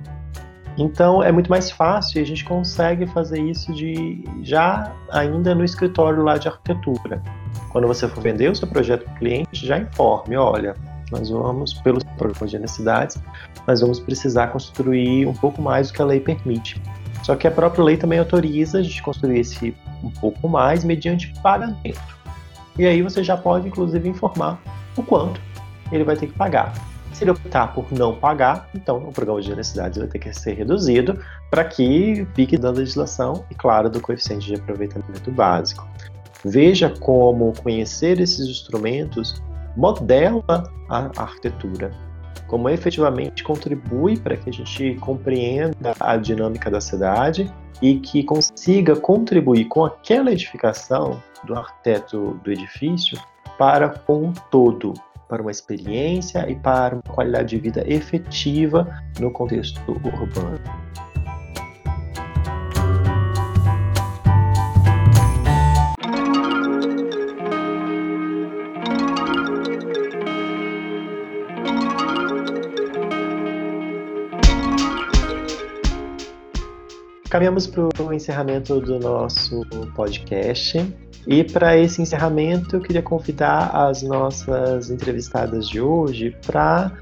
Então 0.78 1.24
é 1.24 1.32
muito 1.32 1.50
mais 1.50 1.72
fácil 1.72 2.20
e 2.20 2.24
a 2.24 2.26
gente 2.26 2.44
consegue 2.44 3.06
fazer 3.08 3.40
isso 3.40 3.72
de 3.72 4.22
já 4.42 4.92
ainda 5.12 5.56
no 5.56 5.64
escritório 5.64 6.24
lá 6.24 6.38
de 6.38 6.48
arquitetura. 6.48 7.22
Quando 7.72 7.88
você 7.88 8.08
for 8.08 8.22
vender 8.22 8.52
o 8.52 8.56
seu 8.56 8.68
projeto 8.68 9.06
para 9.06 9.14
o 9.14 9.18
cliente, 9.18 9.66
já 9.66 9.78
informe, 9.78 10.36
olha, 10.36 10.76
nós 11.12 11.30
vamos, 11.30 11.74
pelos 11.76 12.04
programas 12.18 12.52
de 12.52 12.60
necessidades, 12.60 13.22
nós 13.68 13.80
vamos 13.80 14.00
precisar 14.00 14.48
construir 14.48 15.28
um 15.28 15.34
pouco 15.34 15.62
mais 15.62 15.90
do 15.90 15.94
que 15.94 16.02
a 16.02 16.06
lei 16.06 16.20
permite. 16.20 16.82
Só 17.24 17.36
que 17.36 17.48
a 17.48 17.52
própria 17.52 17.84
lei 17.84 17.96
também 17.96 18.20
autoriza 18.20 18.80
a 18.80 18.84
gente 18.84 19.02
construir 19.02 19.40
esse 19.40 19.76
um 20.04 20.10
pouco 20.10 20.50
mais 20.50 20.84
mediante 20.84 21.34
pagamento. 21.42 22.16
E 22.78 22.86
aí 22.86 23.02
você 23.02 23.24
já 23.24 23.38
pode, 23.38 23.68
inclusive, 23.68 24.08
informar 24.08 24.62
o 24.98 25.04
quanto 25.04 25.40
ele 25.92 26.04
vai 26.04 26.16
ter 26.16 26.28
que 26.28 26.34
pagar. 26.34 26.74
Se 27.14 27.24
ele 27.24 27.32
optar 27.32 27.74
por 27.74 27.86
não 27.92 28.14
pagar, 28.14 28.70
então 28.76 28.98
o 28.98 29.12
programa 29.12 29.42
de 29.42 29.56
necessidades 29.56 29.98
vai 29.98 30.08
ter 30.08 30.20
que 30.20 30.34
ser 30.34 30.54
reduzido 30.54 31.18
para 31.50 31.64
que 31.64 32.28
fique 32.36 32.58
da 32.58 32.72
legislação 32.72 33.46
e, 33.50 33.56
claro, 33.56 33.90
do 33.90 34.02
coeficiente 34.02 34.48
de 34.48 34.56
aproveitamento 34.56 35.32
básico. 35.32 35.88
Veja 36.44 36.90
como 37.00 37.54
conhecer 37.64 38.20
esses 38.20 38.46
instrumentos 38.48 39.42
modela 39.78 40.70
a 40.90 41.10
arquitetura, 41.18 41.92
como 42.56 42.70
efetivamente 42.70 43.44
contribui 43.44 44.18
para 44.18 44.38
que 44.38 44.50
a 44.50 44.54
gente 44.54 44.96
compreenda 45.02 45.94
a 46.00 46.16
dinâmica 46.16 46.72
da 46.72 46.80
cidade 46.80 47.54
e 47.82 47.96
que 48.00 48.24
consiga 48.24 48.96
contribuir 48.96 49.66
com 49.66 49.84
aquela 49.84 50.32
edificação 50.32 51.22
do 51.44 51.54
arquiteto 51.54 52.40
do 52.46 52.50
edifício 52.50 53.20
para 53.58 53.90
com 53.90 54.32
todo, 54.50 54.94
para 55.28 55.42
uma 55.42 55.52
experiência 55.52 56.50
e 56.50 56.56
para 56.56 56.96
uma 56.96 57.14
qualidade 57.14 57.50
de 57.50 57.58
vida 57.58 57.84
efetiva 57.86 58.88
no 59.20 59.30
contexto 59.30 59.82
urbano. 59.92 60.58
Caminhamos 77.36 77.68
para 77.68 77.90
o 78.02 78.14
encerramento 78.14 78.80
do 78.80 78.98
nosso 78.98 79.60
podcast. 79.94 80.96
E 81.28 81.44
para 81.44 81.76
esse 81.76 82.02
encerramento, 82.02 82.78
eu 82.78 82.82
queria 82.82 83.02
convidar 83.02 83.72
as 83.76 84.02
nossas 84.04 84.90
entrevistadas 84.90 85.68
de 85.68 85.82
hoje 85.82 86.34
para 86.48 86.94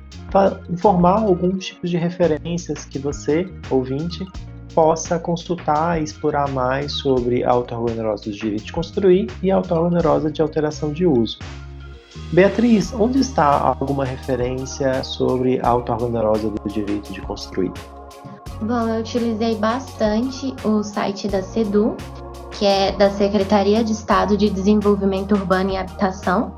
informar 0.72 1.19
alguns 1.19 1.67
tipos 1.67 1.88
de 1.88 1.98
referências 1.98 2.84
que 2.84 2.98
você, 2.98 3.48
ouvinte, 3.69 4.26
possa 4.74 5.19
consultar 5.19 6.02
e 6.02 6.04
explorar 6.04 6.50
mais 6.50 6.93
sobre 6.93 7.43
a 7.43 7.52
auto-onerosa 7.52 8.24
do 8.24 8.32
direito 8.32 8.63
de 8.63 8.74
construir 8.74 9.28
e 9.43 9.52
a 9.52 9.58
auto-onerosa 9.58 10.32
de 10.32 10.41
alteração 10.41 10.91
de 10.91 11.06
uso. 11.06 11.38
Beatriz, 12.32 12.91
onde 12.91 13.19
está 13.19 13.76
alguma 13.80 14.04
referência 14.04 15.04
sobre 15.04 15.60
a 15.62 15.67
auto-onerosa 15.67 16.50
do 16.50 16.69
direito 16.69 17.13
de 17.13 17.22
construir? 17.22 17.72
Bom, 18.65 18.88
eu 18.88 19.02
utilizei 19.02 19.56
bastante 19.58 20.56
o 20.63 20.82
site 20.84 21.28
da 21.28 21.43
SEDU, 21.43 21.97
que 22.58 22.65
é 22.65 22.93
da 22.93 23.10
Secretaria 23.10 23.84
de 23.84 23.91
Estado 23.91 24.38
de 24.38 24.49
Desenvolvimento 24.49 25.34
Urbano 25.34 25.71
e 25.71 25.76
Habitação. 25.76 26.56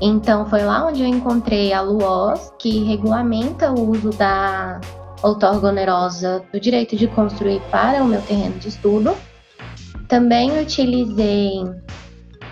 Então 0.00 0.46
foi 0.46 0.62
lá 0.62 0.86
onde 0.86 1.02
eu 1.02 1.08
encontrei 1.08 1.72
a 1.72 1.80
LUOS, 1.80 2.52
que 2.60 2.84
regulamenta 2.84 3.72
o 3.72 3.90
uso 3.90 4.10
da 4.10 4.80
outorga 5.20 5.70
onerosa 5.70 6.44
do 6.52 6.60
direito 6.60 6.94
de 6.94 7.08
construir 7.08 7.60
para 7.72 8.04
o 8.04 8.06
meu 8.06 8.22
terreno 8.22 8.56
de 8.60 8.68
estudo. 8.68 9.16
Também 10.06 10.62
utilizei 10.62 11.64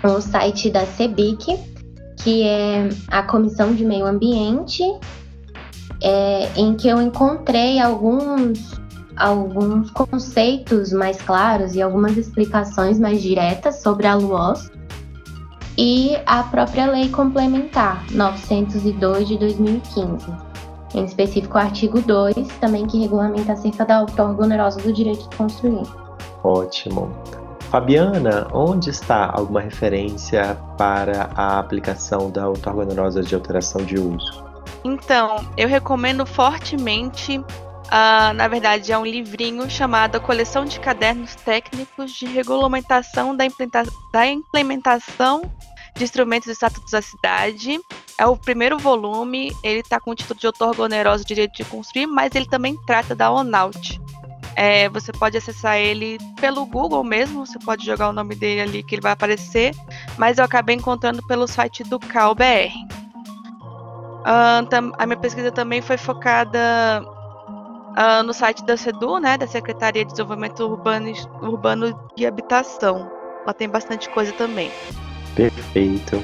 o 0.03 0.19
site 0.19 0.69
da 0.69 0.85
CEBIC, 0.85 1.57
que 2.21 2.43
é 2.43 2.89
a 3.07 3.23
Comissão 3.23 3.73
de 3.73 3.85
Meio 3.85 4.05
Ambiente, 4.05 4.83
é, 6.03 6.49
em 6.57 6.75
que 6.75 6.89
eu 6.89 7.01
encontrei 7.01 7.79
alguns 7.79 8.85
alguns 9.17 9.91
conceitos 9.91 10.91
mais 10.91 11.21
claros 11.21 11.75
e 11.75 11.81
algumas 11.81 12.17
explicações 12.17 12.99
mais 12.99 13.21
diretas 13.21 13.81
sobre 13.81 14.07
a 14.07 14.15
LUOS 14.15 14.69
e 15.77 16.17
a 16.25 16.43
própria 16.43 16.87
lei 16.87 17.09
complementar 17.09 18.03
902 18.11 19.27
de 19.27 19.37
2015, 19.37 20.25
em 20.95 21.05
específico 21.05 21.55
o 21.55 21.61
artigo 21.61 22.01
2, 22.01 22.47
também 22.59 22.87
que 22.87 22.99
regulamenta 22.99 23.53
acerca 23.53 23.85
da 23.85 24.01
outorga 24.01 24.43
onerosa 24.43 24.81
do 24.81 24.91
direito 24.91 25.29
de 25.29 25.35
construir. 25.35 25.87
Ótimo. 26.43 27.11
Fabiana, 27.69 28.47
onde 28.53 28.89
está 28.89 29.29
alguma 29.31 29.59
referência 29.59 30.57
para 30.77 31.29
a 31.35 31.59
aplicação 31.59 32.31
da 32.31 32.47
outorga 32.47 32.81
onerosa 32.81 33.21
de 33.21 33.35
alteração 33.35 33.83
de 33.83 33.99
uso? 33.99 34.43
Então, 34.83 35.45
eu 35.57 35.67
recomendo 35.67 36.25
fortemente 36.25 37.43
Uh, 37.87 38.33
na 38.33 38.47
verdade, 38.49 38.91
é 38.91 38.97
um 38.97 39.05
livrinho 39.05 39.69
chamado 39.69 40.19
Coleção 40.19 40.65
de 40.65 40.77
Cadernos 40.77 41.35
Técnicos 41.35 42.11
de 42.11 42.25
Regulamentação 42.25 43.35
da, 43.35 43.45
da 44.11 44.27
Implementação 44.27 45.49
de 45.95 46.03
Instrumentos 46.03 46.49
e 46.49 46.51
Estatutos 46.51 46.91
da 46.91 47.01
Cidade. 47.01 47.79
É 48.17 48.25
o 48.25 48.35
primeiro 48.35 48.77
volume, 48.77 49.55
ele 49.63 49.79
está 49.79 50.01
com 50.01 50.11
o 50.11 50.15
título 50.15 50.37
de 50.37 50.47
Outorga 50.47 50.83
Onerosa 50.83 51.23
Direito 51.23 51.55
de 51.55 51.63
Construir, 51.63 52.07
mas 52.07 52.35
ele 52.35 52.45
também 52.45 52.75
trata 52.85 53.15
da 53.15 53.31
ONAUT. 53.31 54.01
É, 54.53 54.89
você 54.89 55.13
pode 55.13 55.37
acessar 55.37 55.77
ele 55.77 56.17
pelo 56.41 56.65
Google 56.65 57.03
mesmo, 57.03 57.45
você 57.45 57.59
pode 57.59 57.85
jogar 57.85 58.09
o 58.09 58.13
nome 58.13 58.35
dele 58.35 58.61
ali 58.61 58.83
que 58.83 58.95
ele 58.95 59.01
vai 59.01 59.13
aparecer, 59.13 59.73
mas 60.17 60.39
eu 60.39 60.43
acabei 60.43 60.75
encontrando 60.75 61.25
pelo 61.25 61.47
site 61.47 61.83
do 61.83 61.99
CalBR. 61.99 62.73
Uh, 64.25 64.93
a 64.97 65.05
minha 65.05 65.17
pesquisa 65.17 65.51
também 65.51 65.81
foi 65.81 65.95
focada 65.95 67.05
uh, 67.97 68.23
no 68.23 68.33
site 68.33 68.63
da 68.63 68.77
SEDU, 68.77 69.19
né, 69.19 69.37
da 69.37 69.47
Secretaria 69.47 70.05
de 70.05 70.11
Desenvolvimento 70.11 70.63
Urbano, 70.63 71.11
Urbano 71.41 71.99
e 72.15 72.25
Habitação. 72.25 73.11
Lá 73.45 73.53
tem 73.53 73.67
bastante 73.67 74.09
coisa 74.09 74.31
também. 74.33 74.71
Perfeito. 75.35 76.23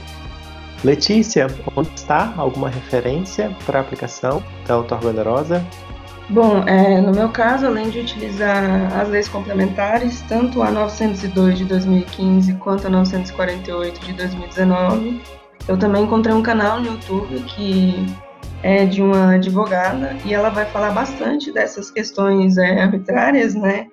Letícia, 0.84 1.48
onde 1.76 1.90
está 1.96 2.34
alguma 2.38 2.70
referência 2.70 3.56
para 3.66 3.80
a 3.80 3.82
aplicação 3.82 4.44
da 4.68 4.76
auto-organosa? 4.76 5.66
Bom, 6.30 6.64
é, 6.68 7.02
no 7.02 7.12
meu 7.12 7.30
caso, 7.30 7.66
além 7.66 7.90
de 7.90 8.00
utilizar 8.00 8.94
as 8.94 9.10
leis 9.10 9.28
complementares, 9.28 10.22
tanto 10.28 10.62
a 10.62 10.72
902 10.72 11.58
de 11.58 11.66
2015 11.66 12.54
quanto 12.56 12.88
a 12.88 12.90
948 12.90 14.00
de 14.06 14.14
2019, 14.14 15.22
eu 15.68 15.78
também 15.78 16.04
encontrei 16.04 16.34
um 16.34 16.42
canal 16.42 16.80
no 16.80 16.88
YouTube 16.88 17.40
que 17.44 18.06
é 18.63 18.86
de 18.86 19.02
uma 19.02 19.35
advogada 19.35 20.15
e 20.25 20.33
ela 20.33 20.50
vai 20.50 20.65
falar 20.65 20.92
bastante 20.92 21.52
dessas 21.52 21.92
questões 21.92 22.58
é, 22.58 22.81
arbitrárias, 22.81 23.54
né, 23.54 23.88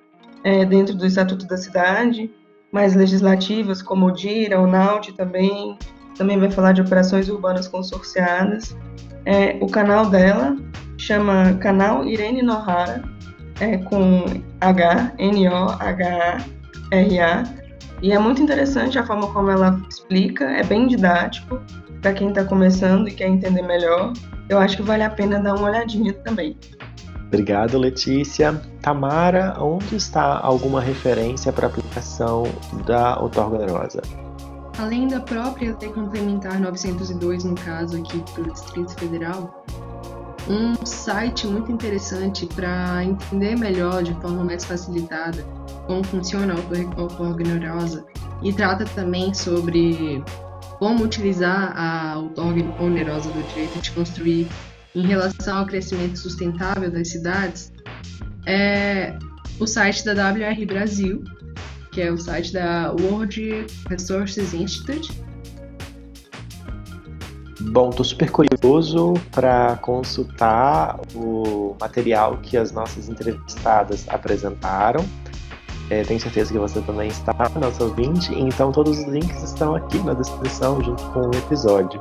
é, 0.44 0.64
dentro 0.64 0.94
do 0.94 1.04
Estatuto 1.04 1.44
da 1.46 1.56
Cidade, 1.56 2.30
mais 2.70 2.94
legislativas, 2.94 3.82
como 3.82 4.06
o 4.06 4.12
DIRA, 4.12 4.60
o 4.60 4.66
NAUT 4.68 5.12
também, 5.14 5.76
também 6.16 6.38
vai 6.38 6.48
falar 6.50 6.70
de 6.72 6.80
operações 6.80 7.28
urbanas 7.28 7.66
consorciadas. 7.66 8.76
É, 9.24 9.58
o 9.60 9.66
canal 9.66 10.08
dela 10.08 10.56
chama 10.96 11.54
Canal 11.54 12.06
Irene 12.06 12.42
Nohara, 12.42 13.02
é, 13.58 13.76
com 13.76 14.22
H, 14.60 15.14
N-O-H-A-R-A, 15.18 16.40
e 18.02 18.12
é 18.12 18.18
muito 18.18 18.40
interessante 18.40 18.98
a 18.98 19.04
forma 19.04 19.30
como 19.32 19.50
ela 19.50 19.78
explica, 19.90 20.44
é 20.44 20.62
bem 20.62 20.86
didático 20.86 21.60
para 22.00 22.12
quem 22.12 22.28
está 22.28 22.44
começando 22.44 23.08
e 23.08 23.12
quer 23.12 23.28
entender 23.28 23.62
melhor 23.62 24.12
eu 24.50 24.58
acho 24.58 24.76
que 24.76 24.82
vale 24.82 25.04
a 25.04 25.10
pena 25.10 25.38
dar 25.38 25.54
uma 25.54 25.68
olhadinha 25.68 26.12
também. 26.12 26.56
Obrigado, 27.28 27.78
Letícia. 27.78 28.60
Tamara, 28.82 29.54
onde 29.60 29.94
está 29.94 30.40
alguma 30.40 30.80
referência 30.80 31.52
para 31.52 31.68
a 31.68 31.70
aplicação 31.70 32.42
da 32.84 33.16
outorga 33.20 33.58
onerosa? 33.58 34.02
além 34.80 35.06
da 35.06 35.20
própria 35.20 35.76
Lei 35.80 35.92
Complementar 35.92 36.58
902, 36.58 37.44
no 37.44 37.54
caso 37.54 37.98
aqui 37.98 38.24
do 38.34 38.50
Distrito 38.50 38.94
Federal, 38.94 39.64
um 40.48 40.74
site 40.86 41.46
muito 41.46 41.70
interessante 41.70 42.46
para 42.46 43.04
entender 43.04 43.56
melhor, 43.56 44.02
de 44.02 44.14
forma 44.14 44.42
mais 44.42 44.64
facilitada, 44.64 45.44
como 45.86 46.02
funciona 46.02 46.54
a 46.54 47.02
outorga 47.02 47.44
onerosa 47.44 48.06
e 48.42 48.52
trata 48.52 48.86
também 48.86 49.34
sobre 49.34 50.24
como 50.80 51.04
utilizar 51.04 51.74
a 51.76 52.16
outorga 52.16 52.64
onerosa 52.82 53.30
do 53.30 53.42
direito 53.48 53.78
de 53.80 53.90
construir 53.90 54.48
em 54.94 55.06
relação 55.06 55.58
ao 55.58 55.66
crescimento 55.66 56.18
sustentável 56.18 56.90
das 56.90 57.08
cidades, 57.08 57.70
é 58.46 59.14
o 59.60 59.66
site 59.66 60.02
da 60.06 60.12
WR 60.12 60.64
Brasil, 60.66 61.22
que 61.92 62.00
é 62.00 62.10
o 62.10 62.16
site 62.16 62.54
da 62.54 62.92
World 62.98 63.66
Resources 63.90 64.54
Institute. 64.54 65.12
Bom, 67.60 67.90
estou 67.90 68.04
super 68.04 68.30
curioso 68.30 69.12
para 69.32 69.76
consultar 69.82 70.98
o 71.14 71.76
material 71.78 72.38
que 72.38 72.56
as 72.56 72.72
nossas 72.72 73.06
entrevistadas 73.06 74.08
apresentaram. 74.08 75.04
É, 75.90 76.04
tenho 76.04 76.20
certeza 76.20 76.52
que 76.52 76.58
você 76.58 76.80
também 76.80 77.08
está, 77.08 77.34
nosso 77.60 77.82
ouvinte, 77.82 78.32
então 78.38 78.70
todos 78.70 78.96
os 78.96 79.04
links 79.06 79.42
estão 79.42 79.74
aqui 79.74 79.98
na 79.98 80.14
descrição 80.14 80.80
junto 80.82 81.02
com 81.10 81.26
o 81.26 81.34
episódio. 81.34 82.00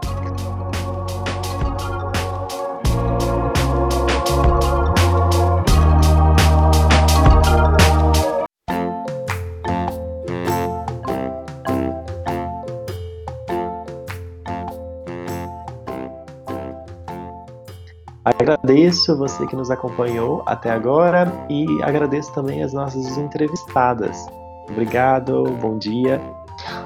Agradeço 18.50 19.16
você 19.16 19.46
que 19.46 19.56
nos 19.56 19.70
acompanhou 19.70 20.42
até 20.48 20.72
agora 20.72 21.32
e 21.52 21.68
agradeço 21.84 22.34
também 22.34 22.64
as 22.64 22.74
nossas 22.74 23.16
entrevistadas. 23.16 24.26
Obrigado, 24.68 25.44
bom 25.62 25.78
dia. 25.78 26.20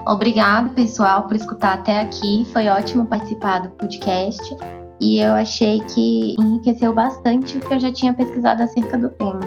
Obrigado, 0.05 0.71
pessoal, 0.71 1.23
por 1.23 1.37
escutar 1.37 1.75
até 1.75 2.01
aqui. 2.01 2.45
Foi 2.51 2.67
ótimo 2.67 3.05
participar 3.05 3.59
do 3.59 3.69
podcast 3.69 4.57
e 4.99 5.19
eu 5.19 5.31
achei 5.31 5.79
que 5.79 6.35
enriqueceu 6.37 6.93
bastante 6.93 7.57
o 7.57 7.61
que 7.61 7.73
eu 7.73 7.79
já 7.79 7.93
tinha 7.93 8.13
pesquisado 8.13 8.61
acerca 8.61 8.97
do 8.97 9.07
tema. 9.11 9.39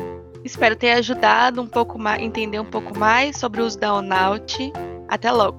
Espero 0.42 0.74
ter 0.74 0.92
ajudado 0.92 1.60
um 1.60 1.66
pouco 1.66 1.98
mais, 1.98 2.22
entender 2.22 2.58
um 2.58 2.64
pouco 2.64 2.98
mais 2.98 3.36
sobre 3.36 3.60
o 3.60 3.66
uso 3.66 3.78
da 3.78 3.92
Onaut. 3.92 4.72
Até 5.06 5.30
logo. 5.30 5.58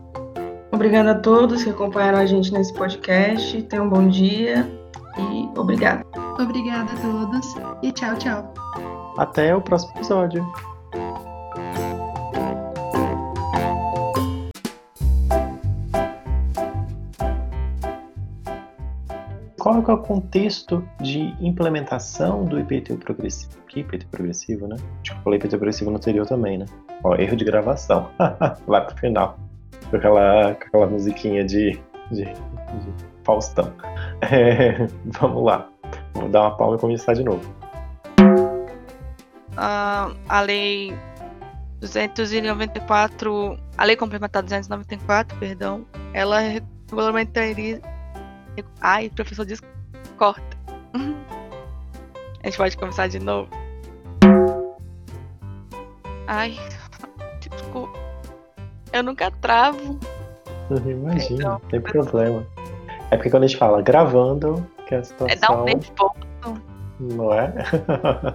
Obrigada 0.72 1.12
a 1.12 1.16
todos 1.16 1.64
que 1.64 1.70
acompanharam 1.70 2.18
a 2.18 2.26
gente 2.26 2.52
nesse 2.52 2.74
podcast. 2.74 3.62
Tenham 3.64 3.86
um 3.86 3.90
bom 3.90 4.08
dia 4.08 4.68
e 5.20 5.60
obrigada. 5.60 6.27
Obrigada 6.40 6.92
a 6.94 6.98
todos 6.98 7.56
e 7.82 7.92
tchau, 7.92 8.16
tchau. 8.18 8.54
Até 9.18 9.56
o 9.56 9.62
próximo 9.62 9.94
episódio. 9.96 10.46
Qual 19.60 19.84
é 19.86 19.94
o 19.94 19.98
contexto 19.98 20.88
de 21.02 21.36
implementação 21.42 22.46
do 22.46 22.60
IPTU 22.60 22.98
progressivo? 22.98 23.52
Que 23.68 23.80
IPTU 23.82 24.08
progressivo, 24.10 24.68
né? 24.68 24.78
Acho 25.02 25.12
que 25.12 25.18
eu 25.18 25.24
falei 25.24 25.40
IPTU 25.40 25.58
progressivo 25.58 25.90
no 25.90 25.98
anterior 25.98 26.26
também, 26.28 26.60
né? 26.60 26.66
Ó, 27.04 27.16
erro 27.16 27.36
de 27.36 27.44
gravação. 27.44 28.10
Vai 28.68 28.86
pro 28.86 28.96
final. 28.98 29.40
Com 29.90 29.98
aquela, 29.98 30.52
aquela 30.52 30.86
musiquinha 30.86 31.44
de, 31.44 31.80
de, 32.12 32.26
de 32.26 32.36
Faustão. 33.24 33.74
É, 34.20 34.88
vamos 35.20 35.44
lá. 35.44 35.70
Vou 36.18 36.30
dar 36.30 36.42
uma 36.42 36.58
palma 36.58 36.76
e 36.76 36.80
começar 36.80 37.14
de 37.14 37.24
novo. 37.24 37.48
Uh, 39.54 40.18
a 40.28 40.42
lei 40.42 40.94
294, 41.80 43.58
a 43.78 43.84
lei 43.86 43.96
complementar 43.96 44.42
294, 44.44 45.38
perdão, 45.38 45.86
ela 46.14 46.40
regulamentaria. 46.40 47.82
Ai, 48.82 49.10
professor 49.10 49.46
diz 49.46 49.62
corta. 50.18 50.58
A 52.44 52.48
gente 52.48 52.58
pode 52.58 52.78
começar 52.78 53.08
de 53.08 53.20
novo. 53.20 53.50
Ai, 56.28 56.58
desculpa. 57.40 57.98
Eu 58.94 59.04
nunca 59.04 59.30
travo. 59.32 60.00
Imagina, 60.86 61.50
não 61.50 61.60
tem 61.62 61.82
problema. 61.82 62.46
É 63.12 63.18
porque 63.18 63.30
quando 63.30 63.44
a 63.44 63.48
gente 63.48 63.58
fala 63.58 63.82
gravando, 63.82 64.66
que 64.88 64.96
a 64.96 65.04
situação... 65.04 65.28
É 65.28 65.36
dar 65.36 65.52
um 65.52 65.66
ponto. 65.96 66.62
Não 67.00 67.34
é? 67.34 67.54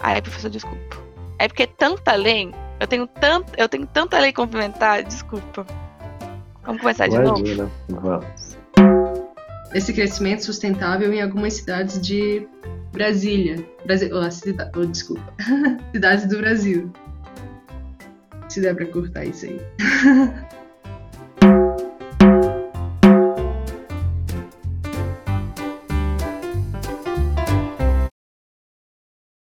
Ai, 0.00 0.22
professor, 0.22 0.48
desculpa. 0.50 0.96
É 1.38 1.46
porque 1.48 1.64
é 1.64 1.66
tanta 1.66 2.14
lei, 2.14 2.54
eu 2.78 2.86
tenho, 2.86 3.06
tanto, 3.06 3.52
eu 3.56 3.68
tenho 3.68 3.86
tanta 3.86 4.18
lei 4.18 4.32
complementar, 4.32 5.02
desculpa. 5.02 5.66
Vamos 6.64 6.80
começar 6.80 7.08
de 7.08 7.16
Imagina. 7.16 7.70
novo? 7.88 8.00
Vamos. 8.00 8.58
Esse 9.74 9.92
crescimento 9.92 10.44
sustentável 10.44 11.12
em 11.12 11.22
algumas 11.22 11.54
cidades 11.54 12.00
de 12.00 12.48
Brasília. 12.92 13.64
Brasil, 13.84 14.10
oh, 14.12 14.30
cida, 14.30 14.70
oh, 14.74 14.84
desculpa. 14.84 15.32
cidades 15.92 16.26
do 16.26 16.38
Brasil. 16.38 16.90
Se 18.48 18.60
der 18.60 18.74
pra 18.74 18.86
cortar 18.86 19.24
isso 19.24 19.46
aí. 19.46 19.60